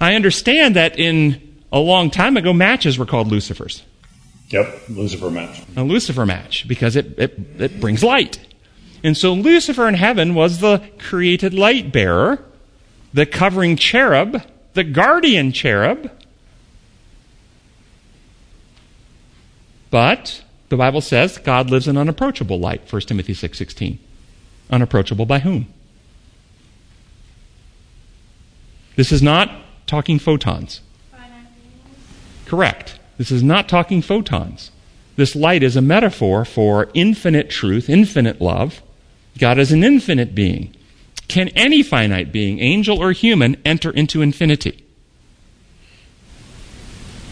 [0.00, 1.40] I understand that in
[1.72, 3.82] a long time ago, matches were called Lucifers.
[4.50, 5.62] Yep, Lucifer match.
[5.76, 8.38] A Lucifer match, because it, it, it brings light.
[9.02, 12.44] And so Lucifer in heaven was the created light bearer,
[13.14, 14.42] the covering cherub,
[14.74, 16.10] the guardian cherub,
[19.92, 23.98] But the Bible says God lives in unapproachable light, 1 Timothy 6:16.
[24.70, 25.66] unapproachable by whom?
[28.96, 29.50] This is not
[29.86, 30.80] talking photons.
[32.46, 32.98] Correct.
[33.18, 34.70] This is not talking photons.
[35.16, 38.82] This light is a metaphor for infinite truth, infinite love.
[39.38, 40.74] God is an infinite being.
[41.28, 44.81] Can any finite being, angel or human, enter into infinity?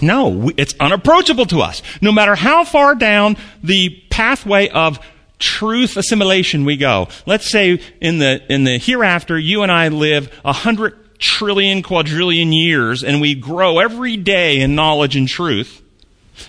[0.03, 1.83] No, it's unapproachable to us.
[2.01, 4.99] No matter how far down the pathway of
[5.41, 7.09] truth assimilation we go.
[7.27, 12.53] Let's say in the, in the hereafter, you and I live a hundred trillion, quadrillion
[12.53, 15.83] years, and we grow every day in knowledge and truth,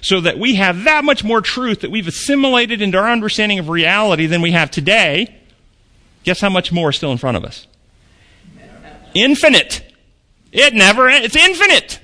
[0.01, 3.69] so that we have that much more truth that we've assimilated into our understanding of
[3.69, 5.35] reality than we have today.
[6.23, 7.67] Guess how much more is still in front of us?
[9.13, 9.93] Infinite.
[10.51, 11.99] It never, it's infinite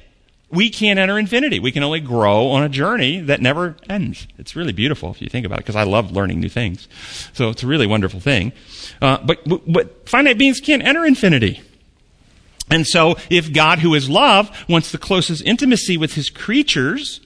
[0.49, 1.59] we can't enter infinity.
[1.59, 4.27] We can only grow on a journey that never ends.
[4.37, 6.87] It's really beautiful if you think about it, because I love learning new things.
[7.33, 8.53] So it's a really wonderful thing.
[9.01, 11.61] Uh, but, but finite beings can't enter infinity.
[12.69, 17.19] And so if God, who is love, wants the closest intimacy with his creatures,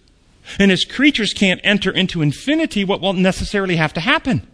[0.60, 4.48] and his creatures can't enter into infinity, what will necessarily have to happen?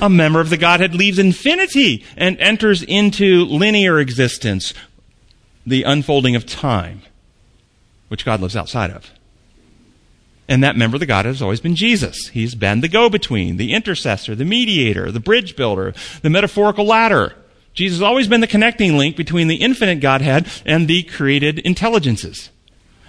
[0.00, 4.72] a member of the Godhead leaves infinity and enters into linear existence,
[5.68, 7.02] the unfolding of time,
[8.08, 9.10] which God lives outside of.
[10.48, 12.28] And that member of the Godhead has always been Jesus.
[12.28, 17.34] He's been the go between, the intercessor, the mediator, the bridge builder, the metaphorical ladder.
[17.74, 22.50] Jesus has always been the connecting link between the infinite Godhead and the created intelligences.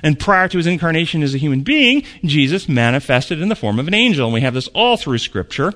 [0.03, 3.87] And prior to his incarnation as a human being, Jesus manifested in the form of
[3.87, 4.27] an angel.
[4.27, 5.73] And we have this all through Scripture.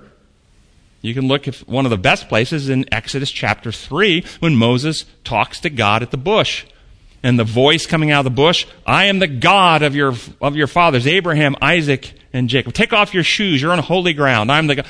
[1.01, 5.05] You can look at one of the best places in Exodus chapter 3 when Moses
[5.23, 6.65] talks to God at the bush.
[7.23, 10.57] And the voice coming out of the bush, I am the God of your, of
[10.57, 12.73] your fathers, Abraham, Isaac, and Jacob.
[12.73, 13.61] Take off your shoes.
[13.61, 14.51] You're on holy ground.
[14.51, 14.85] I'm the God.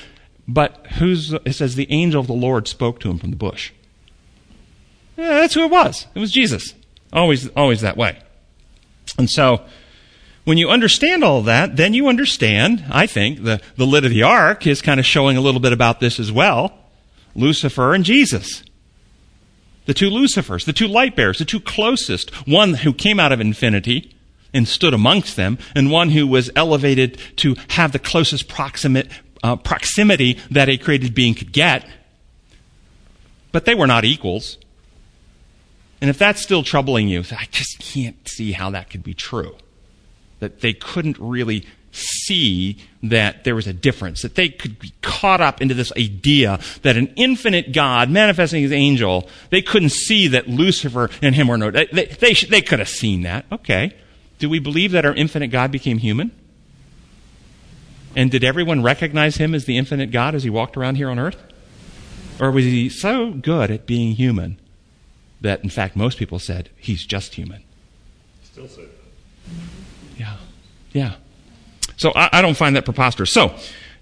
[0.48, 3.72] But who's, it says the angel of the Lord spoke to him from the bush.
[5.16, 6.08] Yeah, that's who it was.
[6.16, 6.74] It was Jesus.
[7.14, 8.20] Always, always that way.
[9.18, 9.64] And so,
[10.44, 14.24] when you understand all that, then you understand, I think, the, the lid of the
[14.24, 16.74] ark is kind of showing a little bit about this as well.
[17.36, 18.64] Lucifer and Jesus.
[19.86, 22.30] The two Lucifers, the two light bearers, the two closest.
[22.48, 24.16] One who came out of infinity
[24.54, 29.10] and stood amongst them, and one who was elevated to have the closest proximate,
[29.44, 31.88] uh, proximity that a created being could get.
[33.52, 34.58] But they were not equals.
[36.02, 39.56] And if that's still troubling you, I just can't see how that could be true.
[40.40, 45.42] That they couldn't really see that there was a difference, that they could be caught
[45.42, 50.48] up into this idea that an infinite God manifesting his angel, they couldn't see that
[50.48, 51.72] Lucifer and him were no.
[51.72, 53.46] They, they, they, they could have seen that.
[53.52, 53.96] Okay.
[54.40, 56.32] Do we believe that our infinite God became human?
[58.16, 61.18] And did everyone recognize him as the infinite God as he walked around here on
[61.18, 61.42] earth?
[62.40, 64.60] Or was he so good at being human
[65.44, 67.64] that, in fact, most people said he's just human.
[68.44, 68.90] Still that.
[70.18, 70.38] Yeah.
[70.94, 71.16] Yeah.
[71.98, 73.32] So I, I, don't find that preposterous.
[73.32, 73.56] So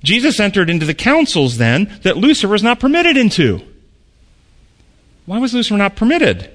[0.04, 3.62] Jesus entered into the councils then that Lucifer is not permitted into.
[5.26, 6.50] Why was Lucifer not permitted?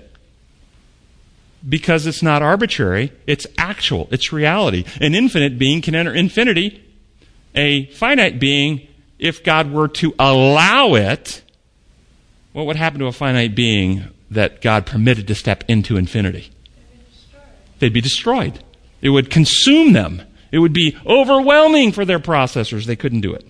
[1.68, 4.84] Because it's not arbitrary, it's actual, it's reality.
[5.00, 6.82] An infinite being can enter infinity.
[7.54, 8.86] A finite being,
[9.18, 11.42] if God were to allow it,
[12.52, 16.50] what would happen to a finite being that God permitted to step into infinity.
[17.78, 18.62] They'd be destroyed.
[19.02, 20.22] It would consume them.
[20.56, 22.86] It would be overwhelming for their processors.
[22.86, 23.46] They couldn't do it.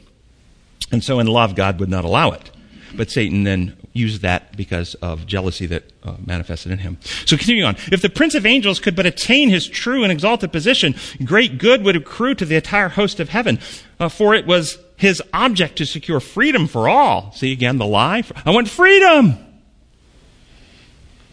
[0.90, 2.50] And so, in love, God would not allow it.
[2.96, 6.98] But Satan then used that because of jealousy that uh, manifested in him.
[7.24, 7.76] So, continuing on.
[7.92, 11.84] If the Prince of Angels could but attain his true and exalted position, great good
[11.84, 13.60] would accrue to the entire host of heaven.
[14.00, 17.30] Uh, for it was his object to secure freedom for all.
[17.36, 18.24] See again the lie?
[18.44, 19.38] I want freedom!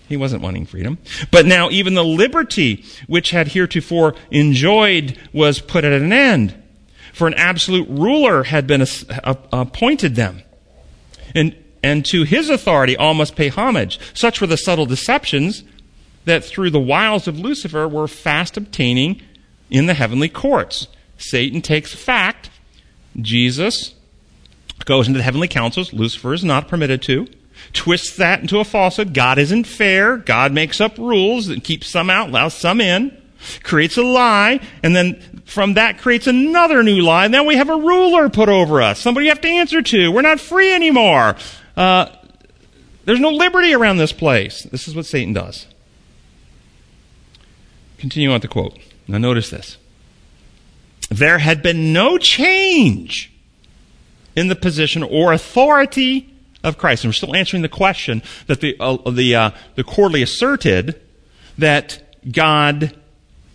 [0.08, 0.98] He wasn't wanting freedom.
[1.32, 6.56] But now even the liberty which had heretofore enjoyed was put at an end.
[7.14, 8.86] For an absolute ruler had been
[9.24, 10.42] appointed them.
[11.36, 14.00] And, and to his authority all must pay homage.
[14.14, 15.64] Such were the subtle deceptions
[16.26, 19.22] that through the wiles of Lucifer were fast obtaining
[19.70, 20.88] in the heavenly courts.
[21.18, 22.50] Satan takes fact.
[23.22, 23.94] Jesus
[24.86, 25.94] goes into the heavenly councils.
[25.94, 27.28] Lucifer is not permitted to
[27.74, 29.14] twists that into a falsehood.
[29.14, 30.18] God isn't fair.
[30.18, 33.16] God makes up rules that keeps some out, allows some in,
[33.64, 37.26] creates a lie, and then from that creates another new lie.
[37.26, 40.12] And then we have a ruler put over us, somebody you have to answer to.
[40.12, 41.36] We're not free anymore.
[41.76, 42.08] Uh,
[43.06, 44.64] there's no liberty around this place.
[44.64, 45.68] This is what Satan does.
[47.98, 48.78] Continue on the quote.
[49.08, 49.78] Now notice this.
[51.10, 53.32] There had been no change
[54.36, 56.33] in the position or authority
[56.64, 57.04] of Christ.
[57.04, 61.00] And we're still answering the question that the, uh, the, uh, the quarterly asserted
[61.58, 62.96] that God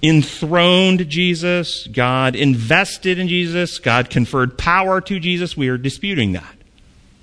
[0.02, 5.56] enthroned Jesus, God invested in Jesus, God conferred power to Jesus.
[5.56, 6.54] We are disputing that.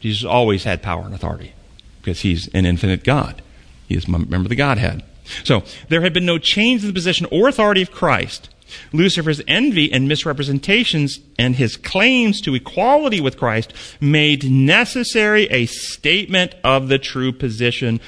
[0.02, 1.54] Jesus always had power and authority
[2.02, 3.42] because he's an infinite God.
[3.88, 5.04] He is member of the Godhead.
[5.44, 8.50] So, there had been no change in the position or authority of Christ.
[8.92, 16.56] Lucifer's envy and misrepresentations and his claims to equality with Christ made necessary a statement
[16.64, 18.00] of the true position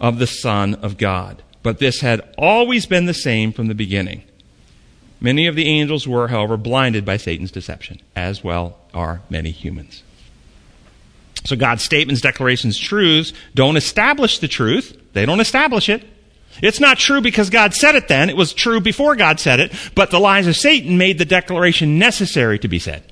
[0.00, 1.42] of the Son of God.
[1.62, 4.24] But this had always been the same from the beginning.
[5.20, 10.02] Many of the angels were, however, blinded by Satan's deception, as well are many humans.
[11.44, 15.00] So God's statements, declarations, truths don't establish the truth.
[15.12, 16.04] They don't establish it.
[16.60, 18.28] It's not true because God said it then.
[18.28, 21.98] It was true before God said it, but the lies of Satan made the declaration
[21.98, 23.04] necessary to be said.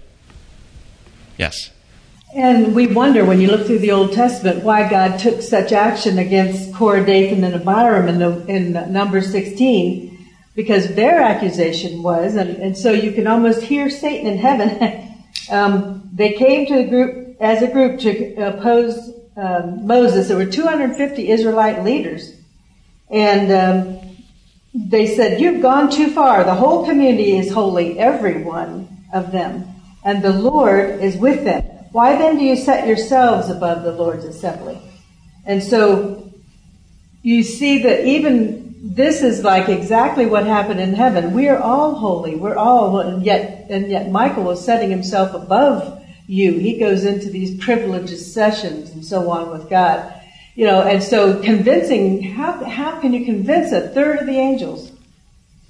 [1.39, 1.71] Yes.
[2.37, 6.19] And we wonder when you look through the Old Testament why God took such action
[6.19, 12.51] against Korah, Dathan, and Abiram in, the, in number 16, because their accusation was, and,
[12.51, 15.17] and so you can almost hear Satan in heaven.
[15.51, 20.29] um, they came to the group as a group to oppose um, Moses.
[20.29, 22.40] There were 250 Israelite leaders
[23.11, 24.17] and um,
[24.75, 26.45] they said, You've gone too far.
[26.45, 29.67] The whole community is holy, every one of them.
[30.05, 31.63] And the Lord is with them.
[31.93, 34.81] Why then do you set yourselves above the Lord's assembly?
[35.45, 36.33] And so
[37.23, 41.35] you see that even this is like exactly what happened in heaven.
[41.35, 42.37] We are all holy.
[42.37, 46.59] We're all, and yet, and yet Michael was setting himself above you.
[46.59, 50.15] He goes into these privileged sessions and so on with God.
[50.61, 54.93] You know, and so convincing, how, how can you convince a third of the angels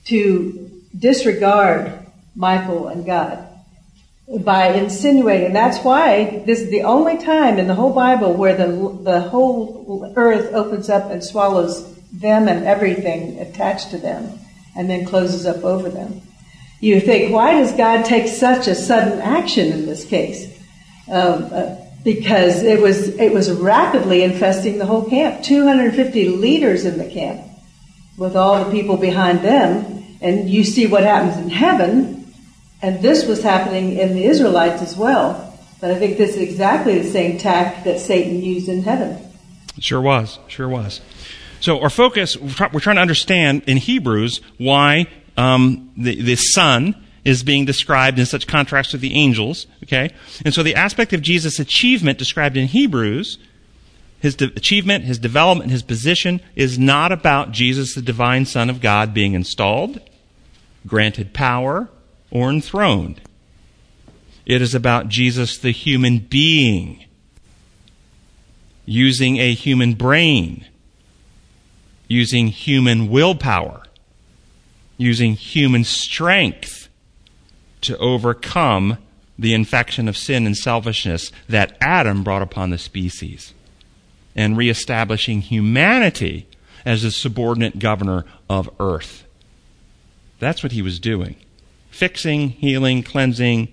[0.07, 1.97] to disregard
[2.34, 3.47] Michael and God?
[4.41, 5.53] By insinuating.
[5.53, 10.12] That's why this is the only time in the whole Bible where the, the whole
[10.16, 14.41] earth opens up and swallows them and everything attached to them
[14.74, 16.20] and then closes up over them.
[16.80, 20.47] You think, why does God take such a sudden action in this case?
[21.09, 25.42] Um, uh, because it was it was rapidly infesting the whole camp.
[25.42, 27.40] 250 leaders in the camp,
[28.16, 32.32] with all the people behind them, and you see what happens in heaven,
[32.82, 35.46] and this was happening in the Israelites as well.
[35.80, 39.18] But I think this is exactly the same tact that Satan used in heaven.
[39.78, 41.01] Sure was, sure was.
[41.61, 46.94] So our focus, we're trying to understand in Hebrews why um, the, the Son
[47.25, 49.66] is being described in such contrast to the angels.
[49.85, 50.11] Okay,
[50.45, 53.39] and so the aspect of Jesus' achievement described in Hebrews,
[54.21, 58.81] his de- achievement, his development, his position, is not about Jesus, the divine Son of
[58.81, 60.01] God, being installed,
[60.87, 61.89] granted power,
[62.31, 63.21] or enthroned.
[64.47, 67.05] It is about Jesus, the human being,
[68.85, 70.66] using a human brain,
[72.09, 73.85] using human willpower,
[74.97, 76.80] using human strength
[77.83, 78.99] to overcome
[79.39, 83.55] the infection of sin and selfishness that Adam brought upon the species,
[84.37, 86.47] and reestablishing humanity
[86.85, 89.24] as a subordinate governor of earth.
[90.39, 91.37] That's what he was doing
[91.91, 93.72] fixing, healing, cleansing,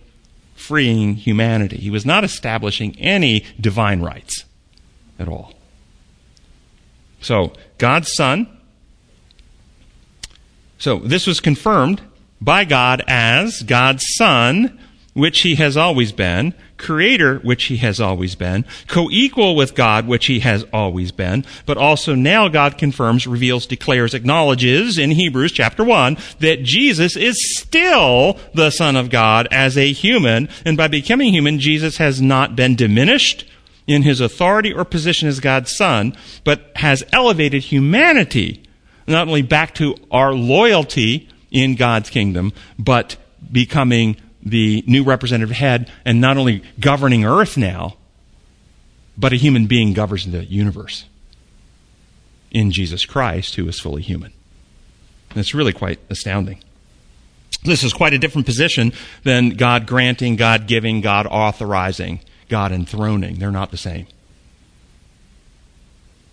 [0.55, 1.78] freeing humanity.
[1.78, 4.43] He was not establishing any divine rights
[5.20, 5.53] at all.
[7.22, 8.47] So, God's Son.
[10.78, 12.01] So, this was confirmed
[12.41, 14.79] by God as God's Son,
[15.13, 20.27] which he has always been, Creator, which he has always been, co-equal with God, which
[20.27, 25.83] he has always been, but also now God confirms, reveals, declares, acknowledges in Hebrews chapter
[25.83, 31.33] 1 that Jesus is still the Son of God as a human, and by becoming
[31.33, 33.49] human, Jesus has not been diminished
[33.88, 38.63] in his authority or position as God's Son, but has elevated humanity
[39.07, 43.16] not only back to our loyalty in God's kingdom, but
[43.52, 47.98] becoming the new representative head and not only governing earth now,
[49.18, 51.06] but a human being governs the universe
[52.52, 54.32] in Jesus Christ, who is fully human.
[55.30, 56.64] And it's really quite astounding.
[57.64, 58.93] This is quite a different position
[59.24, 63.39] than God granting, God giving, God authorizing, God enthroning.
[63.39, 64.06] They're not the same.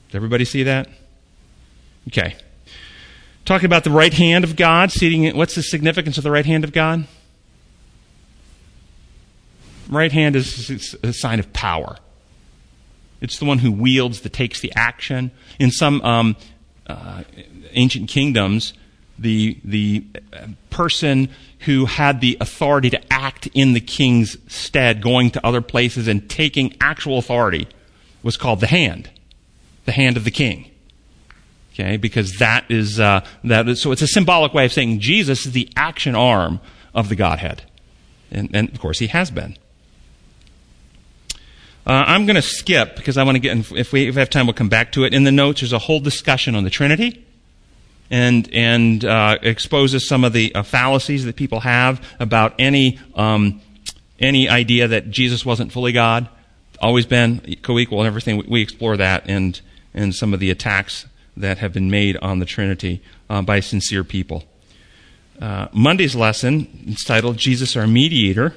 [0.08, 0.88] Does everybody see that?
[2.08, 2.36] Okay.
[3.44, 6.64] Talking about the right hand of God, seating what's the significance of the right hand
[6.64, 7.06] of God?
[9.90, 11.98] Right hand is a sign of power.
[13.20, 15.30] It's the one who wields, that takes the action.
[15.58, 16.36] In some um,
[16.86, 17.24] uh,
[17.72, 18.72] ancient kingdoms,
[19.18, 20.04] the the
[20.70, 21.28] person
[21.60, 26.28] who had the authority to act in the king's stead, going to other places and
[26.30, 27.68] taking actual authority,
[28.22, 29.10] was called the hand,
[29.84, 30.70] the hand of the king.
[31.74, 35.44] Okay, because that is uh, that is so it's a symbolic way of saying Jesus
[35.44, 36.60] is the action arm
[36.94, 37.64] of the Godhead,
[38.30, 39.58] and, and of course he has been.
[41.84, 43.58] Uh, I'm going to skip because I want to get.
[43.72, 45.12] If we, if we have time, we'll come back to it.
[45.12, 47.26] In the notes, there's a whole discussion on the Trinity,
[48.08, 53.60] and and uh, exposes some of the uh, fallacies that people have about any um,
[54.20, 56.28] any idea that Jesus wasn't fully God,
[56.80, 58.36] always been co-equal and everything.
[58.36, 59.60] We, we explore that and
[59.92, 61.06] and some of the attacks
[61.36, 64.44] that have been made on the Trinity uh, by sincere people.
[65.40, 68.54] Uh, Monday's lesson is titled Jesus Our Mediator.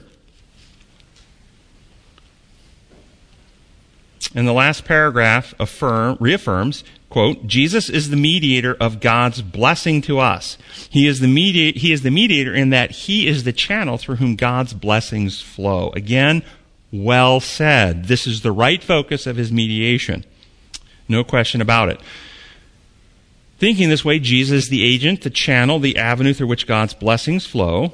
[4.36, 10.20] And the last paragraph affirm, reaffirms, quote, Jesus is the mediator of God's blessing to
[10.20, 10.58] us.
[10.90, 14.18] He is the mediator, he is the mediator in that he is the channel through
[14.18, 15.92] whom God's blessings flow.
[15.92, 16.44] Again,
[16.92, 18.06] well said.
[18.06, 20.26] This is the right focus of his mediation.
[21.08, 22.00] No question about it.
[23.58, 27.46] Thinking this way, Jesus is the agent, the channel, the avenue through which God's blessings
[27.46, 27.94] flow.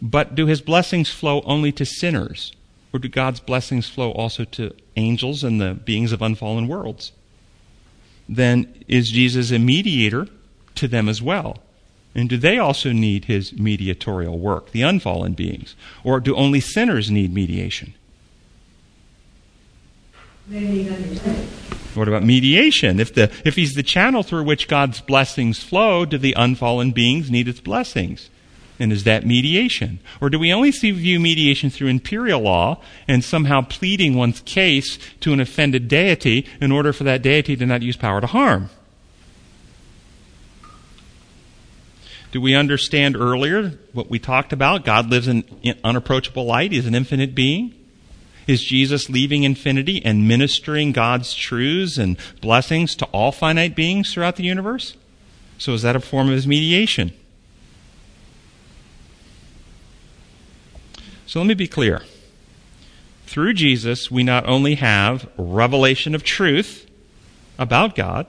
[0.00, 2.52] But do his blessings flow only to sinners?
[2.92, 7.12] Or do God's blessings flow also to angels and the beings of unfallen worlds?
[8.28, 10.26] Then is Jesus a mediator
[10.76, 11.58] to them as well?
[12.14, 15.76] And do they also need his mediatorial work, the unfallen beings?
[16.04, 17.92] Or do only sinners need mediation?
[20.48, 21.48] They need understanding.
[21.98, 23.00] What about mediation?
[23.00, 27.30] If, the, if he's the channel through which God's blessings flow, do the unfallen beings
[27.30, 28.30] need its blessings?
[28.78, 29.98] And is that mediation?
[30.20, 34.98] Or do we only see, view mediation through imperial law and somehow pleading one's case
[35.20, 38.70] to an offended deity in order for that deity to not use power to harm?
[42.30, 44.84] Do we understand earlier what we talked about?
[44.84, 45.44] God lives in
[45.82, 46.72] unapproachable light.
[46.72, 47.74] He's an infinite being.
[48.48, 54.36] Is Jesus leaving infinity and ministering God's truths and blessings to all finite beings throughout
[54.36, 54.96] the universe?
[55.58, 57.12] So is that a form of his mediation?
[61.26, 62.02] So let me be clear.
[63.26, 66.90] Through Jesus, we not only have revelation of truth
[67.58, 68.26] about God,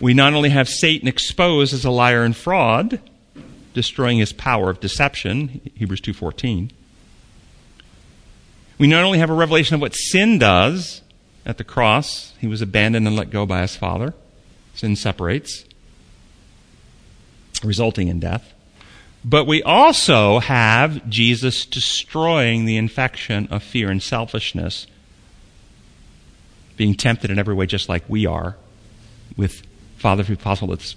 [0.00, 3.00] we not only have Satan exposed as a liar and fraud,
[3.74, 6.72] destroying his power of deception, Hebrews 2:14.
[8.78, 11.02] We not only have a revelation of what sin does
[11.44, 14.14] at the cross, he was abandoned and let go by his father.
[14.74, 15.64] Sin separates,
[17.64, 18.54] resulting in death.
[19.24, 24.86] But we also have Jesus destroying the infection of fear and selfishness,
[26.76, 28.56] being tempted in every way just like we are,
[29.36, 29.62] with
[29.96, 30.94] Father, if possible, let this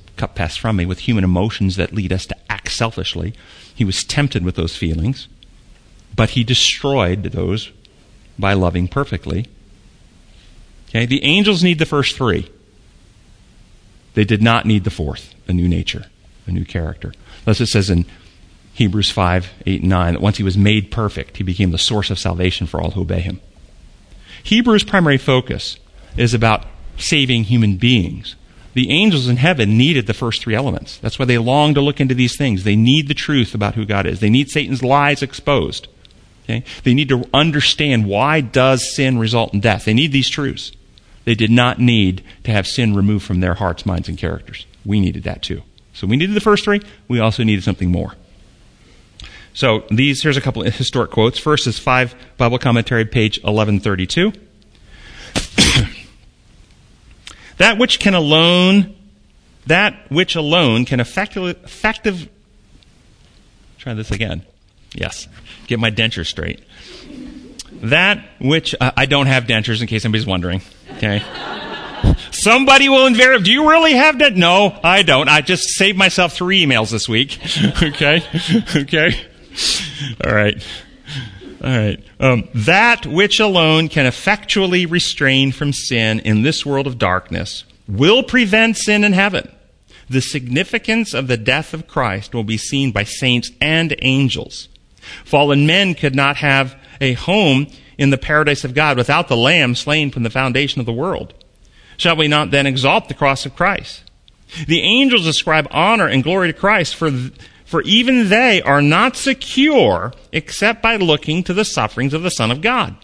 [0.56, 3.34] from me, with human emotions that lead us to act selfishly.
[3.74, 5.28] He was tempted with those feelings,
[6.16, 7.72] but he destroyed those
[8.38, 9.48] by loving perfectly.
[10.90, 12.52] Okay, the angels need the first three.
[14.14, 16.08] They did not need the fourth, a new nature,
[16.46, 17.14] a new character.
[17.46, 18.06] Thus it says in
[18.74, 22.10] Hebrews 5, 8, and 9 that once he was made perfect, he became the source
[22.10, 23.40] of salvation for all who obey him.
[24.44, 25.78] Hebrews' primary focus
[26.18, 26.66] is about
[26.98, 28.36] saving human beings.
[28.74, 30.98] The angels in heaven needed the first three elements.
[30.98, 32.64] That's why they long to look into these things.
[32.64, 34.20] They need the truth about who God is.
[34.20, 35.88] They need Satan's lies exposed.
[36.52, 36.64] Okay?
[36.84, 39.86] They need to understand why does sin result in death.
[39.86, 40.74] They need these truths.
[41.24, 44.66] They did not need to have sin removed from their hearts, minds, and characters.
[44.86, 45.62] We needed that too.
[45.94, 46.82] So we needed the first three.
[47.08, 48.16] We also needed something more.
[49.54, 51.38] So these here's a couple of historic quotes.
[51.38, 54.32] First is five Bible commentary, page eleven thirty two.
[57.58, 58.96] that which can alone,
[59.68, 62.30] that which alone can effective, effective.
[63.78, 64.44] Try this again.
[64.94, 65.28] Yes,
[65.68, 66.62] get my dentures straight.
[67.84, 70.62] That which uh, I don't have dentures, in case anybody's wondering.
[70.98, 71.24] Okay.
[72.32, 73.46] Somebody will invariably.
[73.46, 74.36] Do you really have that?
[74.36, 75.30] No, I don't.
[75.30, 77.40] I just saved myself three emails this week.
[77.84, 78.24] okay.
[78.76, 79.12] Okay.
[80.26, 80.66] All right.
[81.64, 82.04] All right.
[82.20, 88.24] Um, that which alone can effectually restrain from sin in this world of darkness will
[88.24, 89.52] prevent sin in heaven.
[90.10, 94.68] The significance of the death of Christ will be seen by saints and angels.
[95.26, 99.76] Fallen men could not have a home in the paradise of God without the Lamb
[99.76, 101.34] slain from the foundation of the world.
[101.98, 104.04] Shall we not then exalt the cross of Christ?
[104.68, 107.12] The angels ascribe honor and glory to Christ, for,
[107.64, 112.52] for even they are not secure except by looking to the sufferings of the Son
[112.52, 112.96] of God.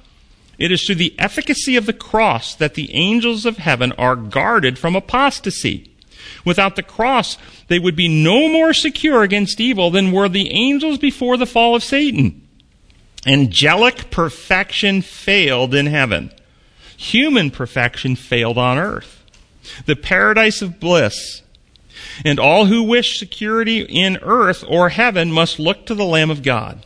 [0.57, 4.79] It is through the efficacy of the cross that the angels of heaven are guarded
[4.79, 5.91] from apostasy.
[6.47, 7.37] Without the cross,
[7.67, 11.75] they would be no more secure against evil than were the angels before the fall
[11.75, 12.47] of Satan.
[13.25, 16.31] Angelic perfection failed in heaven.
[16.95, 19.25] Human perfection failed on earth.
[19.87, 21.41] The paradise of bliss
[22.23, 26.43] and all who wish security in earth or heaven must look to the Lamb of
[26.43, 26.85] God.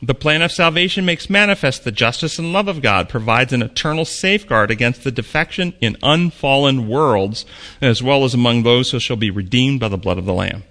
[0.00, 4.04] The plan of salvation makes manifest the justice and love of God, provides an eternal
[4.04, 7.44] safeguard against the defection in unfallen worlds,
[7.80, 10.62] as well as among those who shall be redeemed by the blood of the Lamb.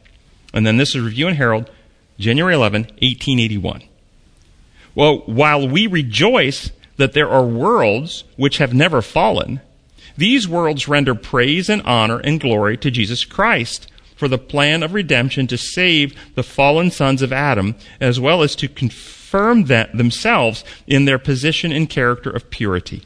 [0.53, 1.69] And then this is Review and Herald,
[2.17, 3.84] January 11, 1881.
[4.95, 9.59] Well, while we rejoice that there are worlds which have never fallen,
[10.15, 14.93] these worlds render praise and honor and glory to Jesus Christ for the plan of
[14.93, 18.67] redemption to save the fallen sons of Adam, as well as to
[19.28, 23.03] confirm that themselves in their position and character of purity.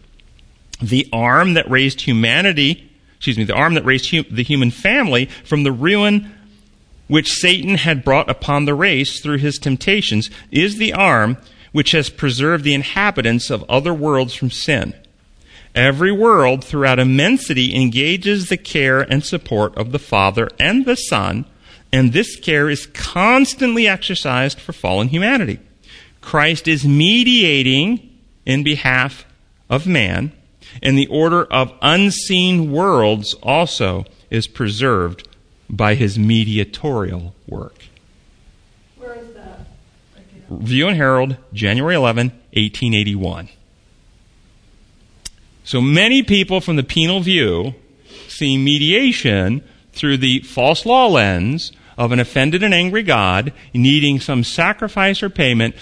[0.80, 5.64] The arm that raised humanity, excuse me, the arm that raised the human family from
[5.64, 6.32] the ruin
[7.08, 11.38] which Satan had brought upon the race through his temptations is the arm
[11.72, 14.94] which has preserved the inhabitants of other worlds from sin.
[15.74, 21.46] Every world throughout immensity engages the care and support of the Father and the Son,
[21.92, 25.60] and this care is constantly exercised for fallen humanity.
[26.22, 28.10] Christ is mediating
[28.46, 29.26] in behalf
[29.70, 30.32] of man,
[30.82, 35.28] and the order of unseen worlds also is preserved
[35.70, 37.86] by his mediatorial work.
[38.98, 39.62] Where is that?
[40.50, 43.50] Review and Herald, January 11, 1881.
[45.64, 47.76] So many people from the penal view
[48.28, 49.64] see mediation
[49.94, 55.30] through the false law lens of an offended and angry God needing some sacrifice or
[55.30, 55.76] payment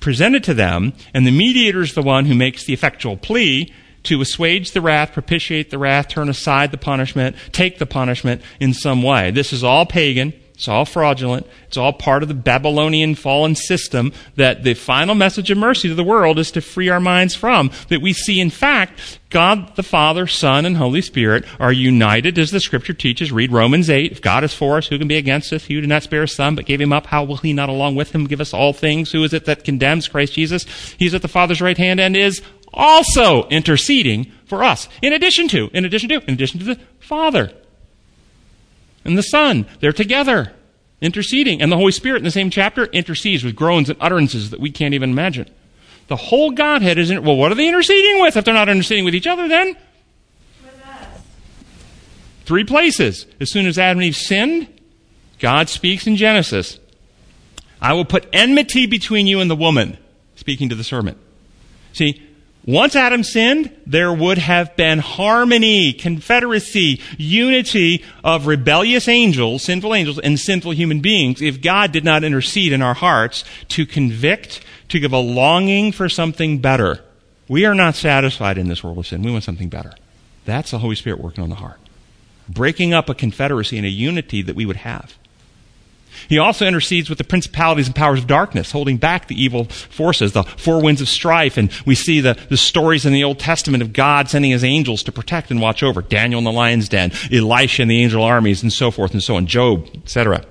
[0.00, 3.72] presented to them, and the mediator is the one who makes the effectual plea
[4.04, 8.72] to assuage the wrath, propitiate the wrath, turn aside the punishment, take the punishment in
[8.72, 9.30] some way.
[9.30, 10.32] This is all pagan.
[10.58, 11.46] It's all fraudulent.
[11.68, 15.94] It's all part of the Babylonian fallen system that the final message of mercy to
[15.94, 17.70] the world is to free our minds from.
[17.90, 22.50] That we see, in fact, God the Father, Son, and Holy Spirit are united as
[22.50, 23.30] the scripture teaches.
[23.30, 24.10] Read Romans 8.
[24.10, 25.66] If God is for us, who can be against us?
[25.66, 27.68] He who did not spare his son, but gave him up, how will he not
[27.68, 29.12] along with him give us all things?
[29.12, 30.64] Who is it that condemns Christ Jesus?
[30.98, 32.42] He's at the Father's right hand and is
[32.74, 34.88] also interceding for us.
[35.02, 37.52] In addition to, in addition to, in addition to the Father
[39.04, 39.66] and the Son.
[39.80, 40.52] They're together,
[41.00, 41.62] interceding.
[41.62, 44.70] And the Holy Spirit in the same chapter intercedes with groans and utterances that we
[44.70, 45.48] can't even imagine.
[46.08, 49.04] The whole Godhead is in, well, what are they interceding with if they're not interceding
[49.04, 49.76] with each other then?
[52.44, 53.26] Three places.
[53.40, 54.68] As soon as Adam and Eve sinned,
[55.38, 56.78] God speaks in Genesis.
[57.80, 59.98] I will put enmity between you and the woman,
[60.34, 61.18] speaking to the serpent.
[61.92, 62.26] See,
[62.68, 70.18] once Adam sinned, there would have been harmony, confederacy, unity of rebellious angels, sinful angels,
[70.18, 75.00] and sinful human beings if God did not intercede in our hearts to convict, to
[75.00, 77.02] give a longing for something better.
[77.48, 79.22] We are not satisfied in this world of sin.
[79.22, 79.94] We want something better.
[80.44, 81.80] That's the Holy Spirit working on the heart.
[82.50, 85.17] Breaking up a confederacy and a unity that we would have.
[86.28, 90.32] He also intercedes with the principalities and powers of darkness, holding back the evil forces,
[90.32, 91.56] the four winds of strife.
[91.56, 95.02] And we see the, the stories in the Old Testament of God sending his angels
[95.04, 96.02] to protect and watch over.
[96.02, 99.36] Daniel in the lion's den, Elisha and the angel armies, and so forth and so
[99.36, 100.44] on, Job, etc.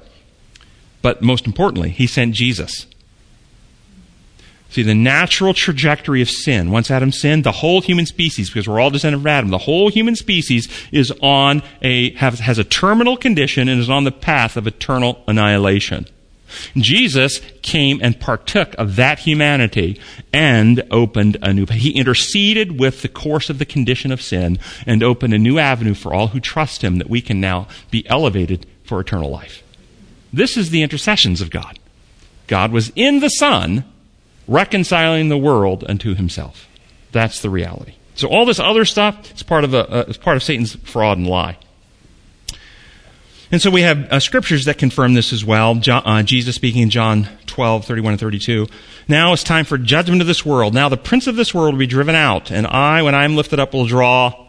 [1.02, 2.86] But most importantly, he sent Jesus
[4.84, 8.90] The natural trajectory of sin, once Adam sinned, the whole human species, because we're all
[8.90, 13.80] descended from Adam, the whole human species is on a, has a terminal condition and
[13.80, 16.06] is on the path of eternal annihilation.
[16.76, 20.00] Jesus came and partook of that humanity
[20.32, 25.04] and opened a new he interceded with the course of the condition of sin and
[25.04, 28.66] opened a new avenue for all who trust him that we can now be elevated
[28.84, 29.64] for eternal life.
[30.32, 31.80] This is the intercessions of God.
[32.48, 33.84] God was in the Son
[34.48, 36.68] reconciling the world unto himself.
[37.12, 37.94] That's the reality.
[38.16, 41.18] So all this other stuff is part of, a, uh, is part of Satan's fraud
[41.18, 41.58] and lie.
[43.52, 45.76] And so we have uh, scriptures that confirm this as well.
[45.76, 48.68] John, uh, Jesus speaking in John 12, 31 and 32.
[49.08, 50.74] Now it's time for judgment of this world.
[50.74, 53.38] Now the prince of this world will be driven out, and I, when I am
[53.38, 54.48] lifted up, will draw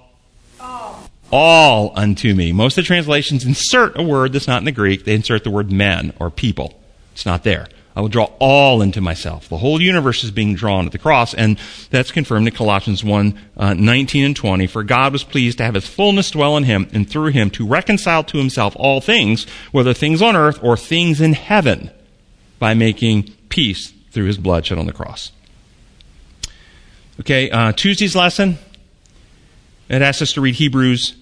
[0.59, 2.53] all, all unto me.
[2.53, 5.05] Most of the translations insert a word that's not in the Greek.
[5.05, 6.81] They insert the word men or people.
[7.13, 7.69] It's not there.
[7.99, 9.49] I will draw all into myself.
[9.49, 11.59] The whole universe is being drawn at the cross, and
[11.91, 14.69] that's confirmed in Colossians 1 uh, 19 and 20.
[14.69, 17.67] For God was pleased to have his fullness dwell in him, and through him to
[17.67, 21.91] reconcile to himself all things, whether things on earth or things in heaven,
[22.61, 25.33] by making peace through his blood shed on the cross.
[27.19, 28.59] Okay, uh, Tuesday's lesson,
[29.89, 31.17] it asks us to read Hebrews,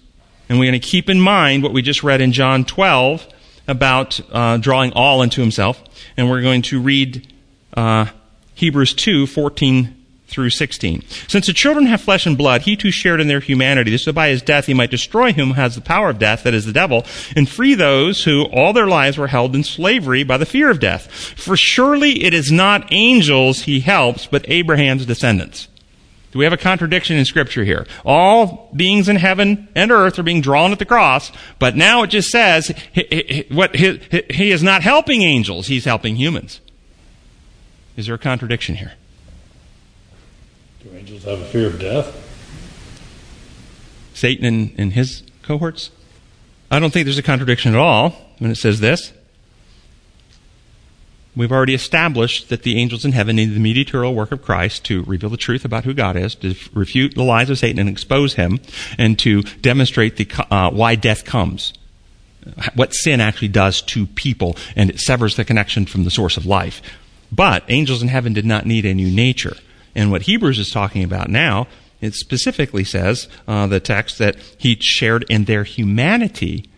[0.50, 3.26] and we're going to keep in mind what we just read in John 12
[3.68, 5.82] about uh, drawing all into himself
[6.16, 7.26] and we're going to read
[7.74, 8.06] uh,
[8.54, 9.92] Hebrews 2 14
[10.28, 11.02] through 16.
[11.28, 14.28] Since the children have flesh and blood, he too shared in their humanity, so by
[14.28, 16.72] his death he might destroy him who has the power of death, that is the
[16.72, 17.06] devil,
[17.36, 20.80] and free those who all their lives were held in slavery by the fear of
[20.80, 21.10] death.
[21.12, 25.68] For surely it is not angels he helps, but Abraham's descendants.
[26.32, 27.86] Do we have a contradiction in Scripture here?
[28.04, 32.08] All beings in heaven and earth are being drawn at the cross, but now it
[32.08, 36.60] just says he, he, what, he, he is not helping angels, he's helping humans.
[37.96, 38.92] Is there a contradiction here?
[40.82, 42.22] Do angels have a fear of death?
[44.12, 45.90] Satan and, and his cohorts?
[46.70, 49.12] I don't think there's a contradiction at all when it says this.
[51.36, 55.02] We've already established that the angels in heaven need the mediatorial work of Christ to
[55.02, 58.34] reveal the truth about who God is, to refute the lies of Satan and expose
[58.34, 58.58] him,
[58.96, 61.74] and to demonstrate the, uh, why death comes.
[62.74, 66.46] What sin actually does to people, and it severs the connection from the source of
[66.46, 66.80] life.
[67.30, 69.56] But angels in heaven did not need a new nature.
[69.94, 71.66] And what Hebrews is talking about now,
[72.00, 76.70] it specifically says, uh, the text, that he shared in their humanity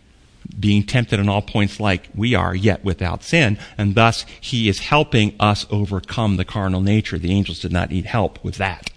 [0.59, 3.59] being tempted in all points like we are, yet without sin.
[3.77, 7.19] And thus, he is helping us overcome the carnal nature.
[7.19, 8.91] The angels did not need help with that.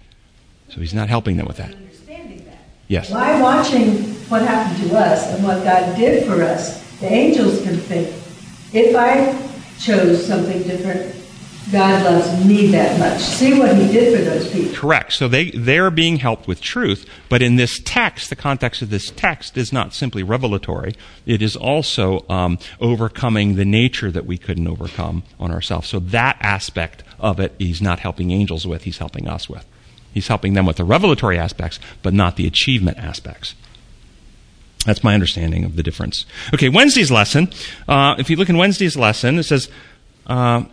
[0.68, 1.74] So he's not helping them with that.
[2.88, 3.10] Yes.
[3.10, 7.76] By watching what happened to us and what God did for us, the angels can
[7.78, 8.08] think,
[8.74, 9.32] if I
[9.78, 11.14] chose something different,
[11.72, 13.20] God loves me that much.
[13.20, 14.74] See what he did for those people.
[14.74, 15.14] Correct.
[15.14, 19.10] So they, they're being helped with truth, but in this text, the context of this
[19.10, 20.94] text is not simply revelatory.
[21.24, 25.88] It is also um, overcoming the nature that we couldn't overcome on ourselves.
[25.88, 29.66] So that aspect of it, he's not helping angels with, he's helping us with.
[30.12, 33.54] He's helping them with the revelatory aspects, but not the achievement aspects.
[34.84, 36.26] That's my understanding of the difference.
[36.52, 37.50] Okay, Wednesday's lesson.
[37.88, 39.70] Uh, if you look in Wednesday's lesson, it says,
[40.26, 40.64] uh,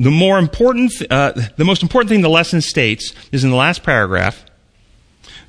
[0.00, 3.82] the more important, uh, the most important thing the lesson states is in the last
[3.82, 4.46] paragraph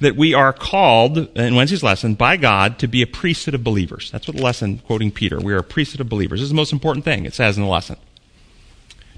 [0.01, 4.11] that we are called in Wednesday's lesson by God to be a priesthood of believers.
[4.11, 6.41] That's what the lesson, quoting Peter, we are a priesthood of believers.
[6.41, 7.95] This is the most important thing it says in the lesson.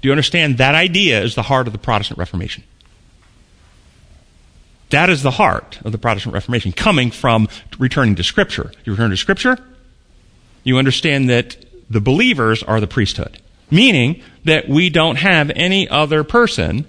[0.00, 2.62] Do you understand that idea is the heart of the Protestant Reformation?
[4.90, 8.70] That is the heart of the Protestant Reformation, coming from returning to Scripture.
[8.84, 9.58] You return to Scripture,
[10.62, 11.56] you understand that
[11.90, 16.86] the believers are the priesthood meaning that we don't have any other person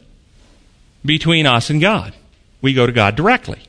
[1.03, 2.13] between us and God.
[2.61, 3.61] We go to God directly.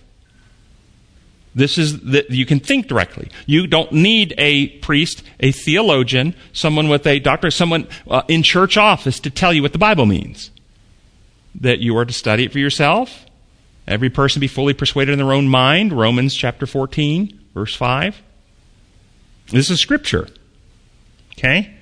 [1.55, 3.30] This is that you can think directly.
[3.47, 8.76] You don't need a priest, a theologian, someone with a doctor, someone uh, in church
[8.76, 10.51] office to tell you what the Bible means.
[11.59, 13.24] That you are to study it for yourself.
[13.89, 15.95] Every person be fully persuaded in their own mind.
[15.95, 18.20] Romans chapter 14, verse 5.
[19.49, 20.28] This is scripture.
[21.39, 21.75] Okay?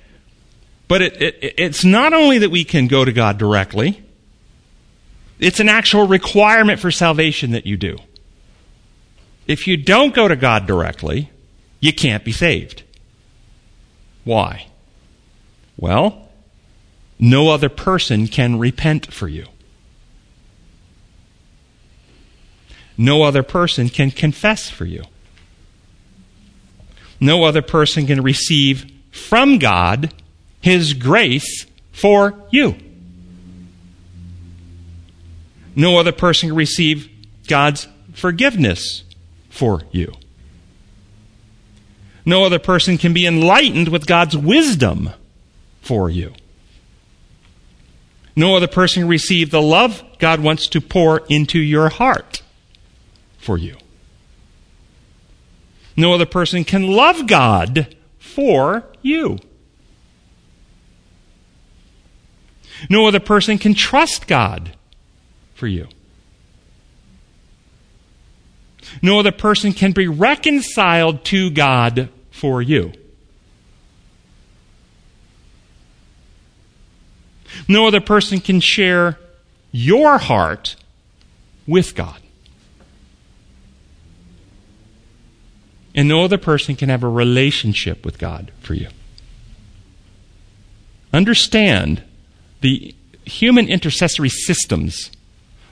[0.87, 4.03] But it, it, it's not only that we can go to God directly,
[5.39, 7.97] it's an actual requirement for salvation that you do.
[9.47, 11.31] If you don't go to God directly,
[11.79, 12.83] you can't be saved.
[14.23, 14.67] Why?
[15.77, 16.29] Well,
[17.19, 19.45] no other person can repent for you.
[22.97, 25.03] No other person can confess for you.
[27.19, 30.13] No other person can receive from God
[30.65, 32.75] his grace for you.
[35.75, 37.07] No other person can receive
[37.47, 39.03] God's forgiveness
[39.47, 40.11] for you.
[42.25, 45.11] No other person can be enlightened with God's wisdom
[45.83, 46.33] for you.
[48.35, 52.41] No other person can receive the love God wants to pour into your heart
[53.37, 53.77] for you.
[55.95, 59.37] No other person can love God for you.
[62.89, 64.71] No other person can trust God
[65.53, 65.87] for you.
[69.01, 72.93] No other person can be reconciled to God for you.
[77.67, 79.17] No other person can share
[79.71, 80.75] your heart
[81.65, 82.19] with God.
[85.95, 88.89] And no other person can have a relationship with God for you.
[91.13, 92.03] Understand
[92.61, 92.95] the
[93.25, 95.11] human intercessory systems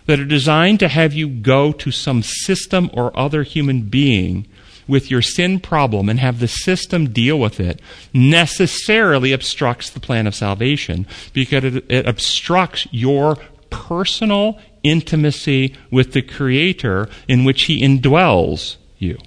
[0.05, 4.45] that are designed to have you go to some system or other human being
[4.87, 7.79] with your sin problem and have the system deal with it
[8.13, 13.37] necessarily obstructs the plan of salvation because it, it obstructs your
[13.69, 19.17] personal intimacy with the Creator in which He indwells you.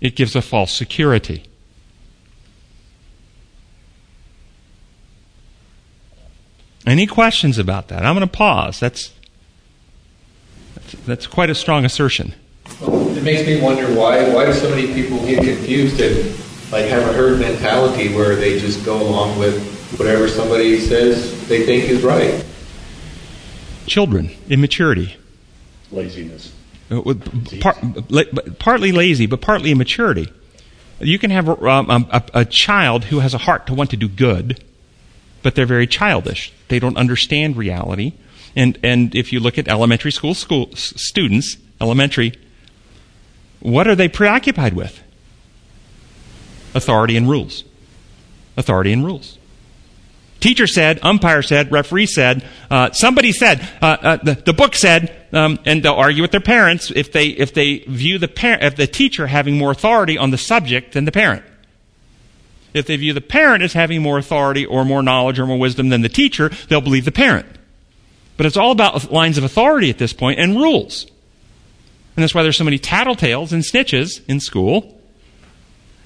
[0.00, 1.44] It gives a false security.
[6.86, 8.04] Any questions about that?
[8.04, 8.80] I'm going to pause.
[8.80, 9.12] That's,
[10.74, 12.34] that's, that's quite a strong assertion.
[12.80, 16.36] Well, it makes me wonder why why do so many people get confused and
[16.72, 19.62] like have a herd mentality where they just go along with
[19.98, 22.44] whatever somebody says they think is right.
[23.86, 25.16] Children, immaturity,
[25.90, 26.52] laziness,
[26.90, 27.14] uh,
[27.60, 27.78] Part,
[28.58, 30.32] partly lazy, but partly immaturity.
[31.00, 34.08] You can have um, a, a child who has a heart to want to do
[34.08, 34.62] good
[35.42, 36.52] but they're very childish.
[36.68, 38.12] They don't understand reality.
[38.54, 42.34] And, and if you look at elementary school, school students, elementary,
[43.60, 45.02] what are they preoccupied with?
[46.74, 47.64] Authority and rules.
[48.56, 49.38] Authority and rules.
[50.40, 55.14] Teacher said, umpire said, referee said, uh, somebody said, uh, uh, the, the, book said,
[55.32, 58.74] um, and they'll argue with their parents if they if they view the parent, if
[58.74, 61.44] the teacher having more authority on the subject than the parent.
[62.74, 65.88] If they view the parent as having more authority or more knowledge or more wisdom
[65.90, 67.46] than the teacher, they'll believe the parent.
[68.36, 71.06] But it's all about lines of authority at this point and rules.
[72.16, 75.00] And that's why there's so many tattletales and snitches in school.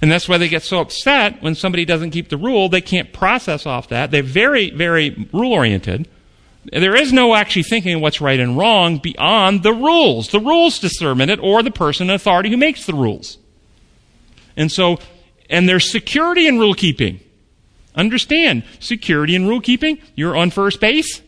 [0.02, 2.68] And that's why they get so upset when somebody doesn't keep the rule.
[2.68, 4.10] They can't process off that.
[4.10, 6.08] They're very, very rule oriented.
[6.72, 10.28] There is no actually thinking what's right and wrong beyond the rules.
[10.28, 13.38] The rules determine it or the person in authority who makes the rules.
[14.56, 14.98] And so
[15.48, 17.20] and there's security in rule keeping.
[17.94, 21.22] Understand, security and rule keeping, you're on first base.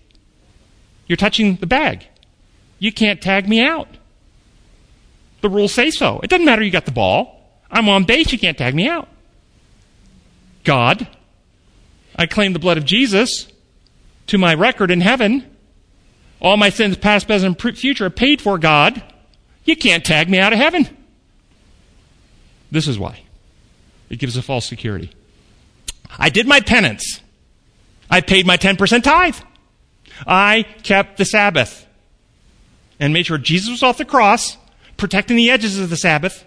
[1.06, 2.06] You're touching the bag.
[2.78, 3.88] You can't tag me out.
[5.40, 6.20] The rules say so.
[6.22, 7.34] It doesn't matter you got the ball.
[7.70, 9.08] I'm on base, you can't tag me out.
[10.64, 11.08] God,
[12.16, 13.48] I claim the blood of Jesus
[14.26, 15.44] to my record in heaven.
[16.40, 19.02] All my sins, past, present, and future, are paid for, God.
[19.64, 20.88] You can't tag me out of heaven.
[22.70, 23.22] This is why.
[24.11, 25.11] It gives a false security.
[26.18, 27.20] I did my penance.
[28.11, 29.36] I paid my 10% tithe.
[30.26, 31.86] I kept the Sabbath
[32.98, 34.56] and made sure Jesus was off the cross,
[34.96, 36.44] protecting the edges of the Sabbath.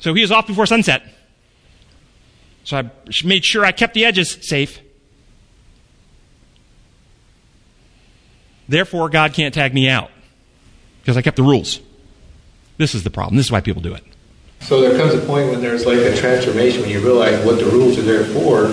[0.00, 1.02] So he was off before sunset.
[2.64, 2.90] So I
[3.24, 4.80] made sure I kept the edges safe.
[8.68, 10.10] Therefore, God can't tag me out
[11.00, 11.80] because I kept the rules.
[12.78, 13.36] This is the problem.
[13.36, 14.02] This is why people do it.
[14.66, 17.66] So there comes a point when there's like a transformation when you realize what the
[17.66, 18.64] rules are there for,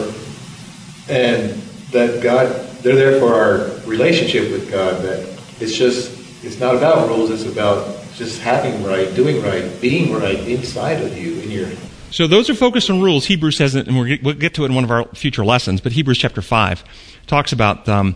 [1.07, 1.51] and
[1.91, 2.47] that God,
[2.81, 5.03] they're there for our relationship with God.
[5.03, 5.19] That
[5.59, 7.29] it's just, it's not about rules.
[7.29, 11.69] It's about just having right, doing right, being right inside of you in your.
[12.09, 13.27] So those are focused on rules.
[13.27, 15.79] Hebrews says, it, and we'll get to it in one of our future lessons.
[15.79, 16.83] But Hebrews chapter five
[17.27, 18.15] talks about um,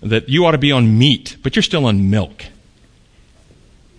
[0.00, 2.44] that you ought to be on meat, but you're still on milk.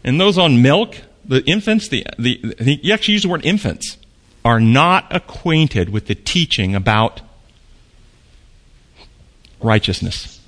[0.06, 0.96] And those on milk,
[1.28, 3.98] the infants, the, the, you actually use the word infants,
[4.46, 7.22] are not acquainted with the teaching about
[9.62, 10.40] righteousness.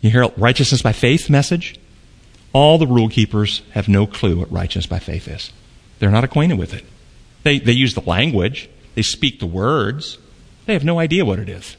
[0.00, 1.78] You hear righteousness by faith message?
[2.52, 5.52] All the rule keepers have no clue what righteousness by faith is.
[5.98, 6.84] They're not acquainted with it.
[7.42, 10.18] They, they use the language, they speak the words,
[10.66, 11.76] they have no idea what it is.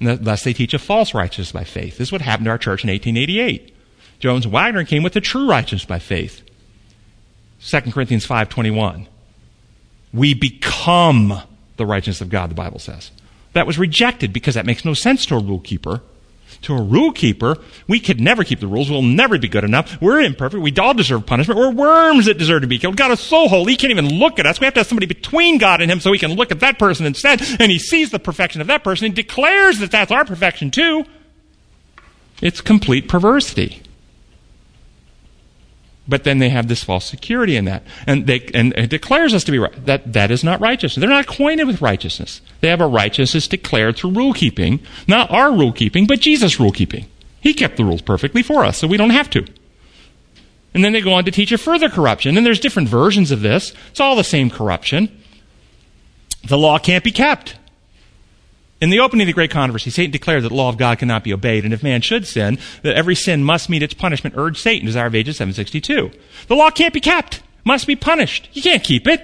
[0.00, 1.98] Thus they teach a false righteousness by faith.
[1.98, 3.76] This is what happened to our church in 1888.
[4.20, 6.42] Jones Waggoner came with the true righteousness by faith.
[7.60, 9.06] 2 Corinthians 5:21.
[10.12, 11.42] We become
[11.76, 13.10] the righteousness of God, the Bible says.
[13.54, 16.02] That was rejected because that makes no sense to a rule keeper.
[16.62, 17.56] To a rule keeper,
[17.88, 18.90] we could never keep the rules.
[18.90, 20.00] We'll never be good enough.
[20.00, 20.62] We're imperfect.
[20.62, 21.58] We all deserve punishment.
[21.58, 22.96] We're worms that deserve to be killed.
[22.96, 24.60] God is so holy, He can't even look at us.
[24.60, 26.78] We have to have somebody between God and Him so He can look at that
[26.78, 27.40] person instead.
[27.60, 31.04] And He sees the perfection of that person and declares that that's our perfection too.
[32.42, 33.82] It's complete perversity
[36.10, 37.84] but then they have this false security in that.
[38.06, 39.86] And, they, and it declares us to be right.
[39.86, 41.00] That, that is not righteousness.
[41.00, 42.40] They're not acquainted with righteousness.
[42.60, 46.72] They have a righteousness declared through rule keeping, not our rule keeping, but Jesus' rule
[46.72, 47.06] keeping.
[47.40, 49.46] He kept the rules perfectly for us, so we don't have to.
[50.74, 52.36] And then they go on to teach a further corruption.
[52.36, 53.72] And there's different versions of this.
[53.90, 55.16] It's all the same corruption.
[56.44, 57.56] The law can't be kept.
[58.80, 61.22] In the opening of the great controversy, Satan declared that the law of God cannot
[61.22, 64.58] be obeyed, and if man should sin, that every sin must meet its punishment, urged
[64.58, 66.10] Satan, Desire of Ages 762.
[66.48, 68.48] The law can't be kept, must be punished.
[68.54, 69.22] You can't keep it.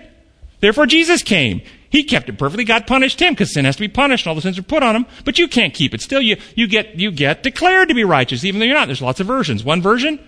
[0.61, 1.63] Therefore Jesus came.
[1.89, 2.65] He kept it perfectly.
[2.65, 4.83] God punished him because sin has to be punished and all the sins are put
[4.83, 5.07] on him.
[5.25, 6.03] But you can't keep it.
[6.03, 8.87] Still, you, you get, you get declared to be righteous even though you're not.
[8.87, 9.65] There's lots of versions.
[9.65, 10.19] One version,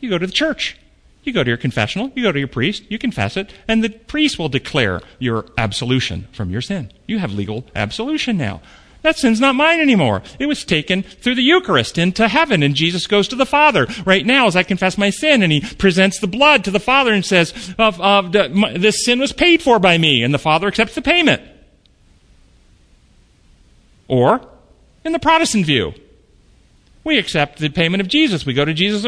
[0.00, 0.76] you go to the church.
[1.24, 3.90] You go to your confessional, you go to your priest, you confess it, and the
[3.90, 6.92] priest will declare your absolution from your sin.
[7.06, 8.60] You have legal absolution now.
[9.02, 10.22] That sin's not mine anymore.
[10.38, 14.24] It was taken through the Eucharist into heaven, and Jesus goes to the Father right
[14.24, 17.24] now as I confess my sin, and he presents the blood to the Father and
[17.24, 21.02] says, of, of "This sin was paid for by me," and the Father accepts the
[21.02, 21.42] payment.
[24.06, 24.46] Or,
[25.04, 25.94] in the Protestant view,
[27.04, 28.46] we accept the payment of Jesus.
[28.46, 29.04] We go to Jesus.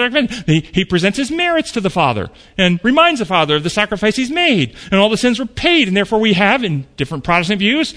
[0.47, 2.29] He, he presents his merits to the Father
[2.59, 4.75] and reminds the Father of the sacrifice he's made.
[4.91, 5.87] And all the sins were paid.
[5.87, 7.95] And therefore we have, in different Protestant views,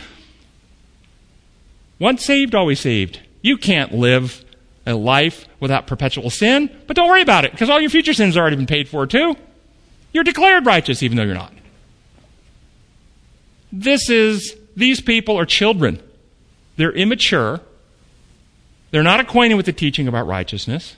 [1.99, 3.21] once saved, always saved.
[3.41, 4.45] You can't live
[4.85, 8.35] a life without perpetual sin, but don't worry about it because all your future sins
[8.35, 9.35] have already been paid for too.
[10.13, 11.53] You're declared righteous even though you're not.
[13.71, 16.01] This is, these people are children.
[16.77, 17.61] They're immature
[18.91, 20.95] they're not acquainted with the teaching about righteousness.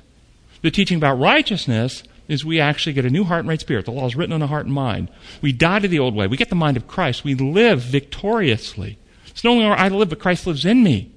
[0.61, 3.85] The teaching about righteousness is we actually get a new heart and right spirit.
[3.85, 5.09] The law is written on the heart and mind.
[5.41, 6.27] We die to the old way.
[6.27, 7.23] We get the mind of Christ.
[7.23, 8.97] We live victoriously.
[9.27, 11.11] It's no longer I live, but Christ lives in me.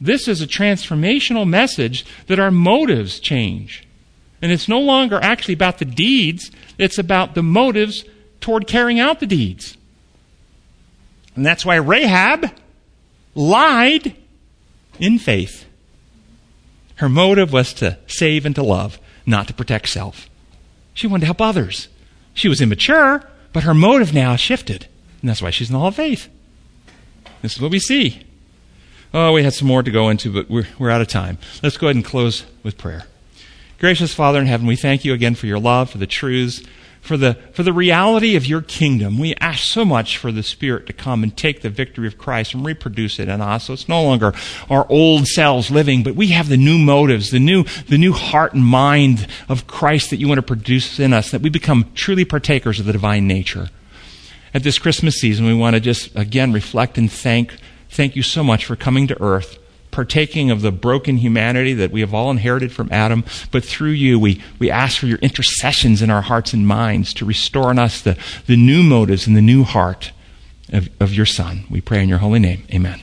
[0.00, 3.86] This is a transformational message that our motives change.
[4.40, 8.04] And it's no longer actually about the deeds, it's about the motives
[8.40, 9.76] toward carrying out the deeds.
[11.34, 12.50] And that's why Rahab
[13.34, 14.16] lied
[15.00, 15.64] in faith.
[16.96, 20.28] Her motive was to save and to love, not to protect self.
[20.94, 21.88] She wanted to help others.
[22.32, 24.86] She was immature, but her motive now shifted.
[25.20, 26.28] And that's why she's in the Hall of Faith.
[27.42, 28.22] This is what we see.
[29.12, 31.38] Oh, we had some more to go into, but we're, we're out of time.
[31.62, 33.04] Let's go ahead and close with prayer.
[33.78, 36.62] Gracious Father in heaven, we thank you again for your love, for the truths,
[37.06, 39.18] for the, for the reality of your kingdom.
[39.18, 42.52] We ask so much for the Spirit to come and take the victory of Christ
[42.52, 43.64] and reproduce it in us.
[43.64, 44.34] So it's no longer
[44.68, 48.54] our old selves living, but we have the new motives, the new, the new heart
[48.54, 52.24] and mind of Christ that you want to produce in us, that we become truly
[52.24, 53.70] partakers of the divine nature.
[54.52, 57.56] At this Christmas season, we want to just again reflect and thank,
[57.88, 59.58] thank you so much for coming to earth
[59.96, 64.20] partaking of the broken humanity that we have all inherited from Adam, but through you,
[64.20, 68.02] we, we ask for your intercessions in our hearts and minds to restore in us
[68.02, 68.14] the,
[68.46, 70.12] the new motives and the new heart
[70.70, 71.64] of, of your Son.
[71.70, 72.66] We pray in your holy name.
[72.70, 73.00] Amen.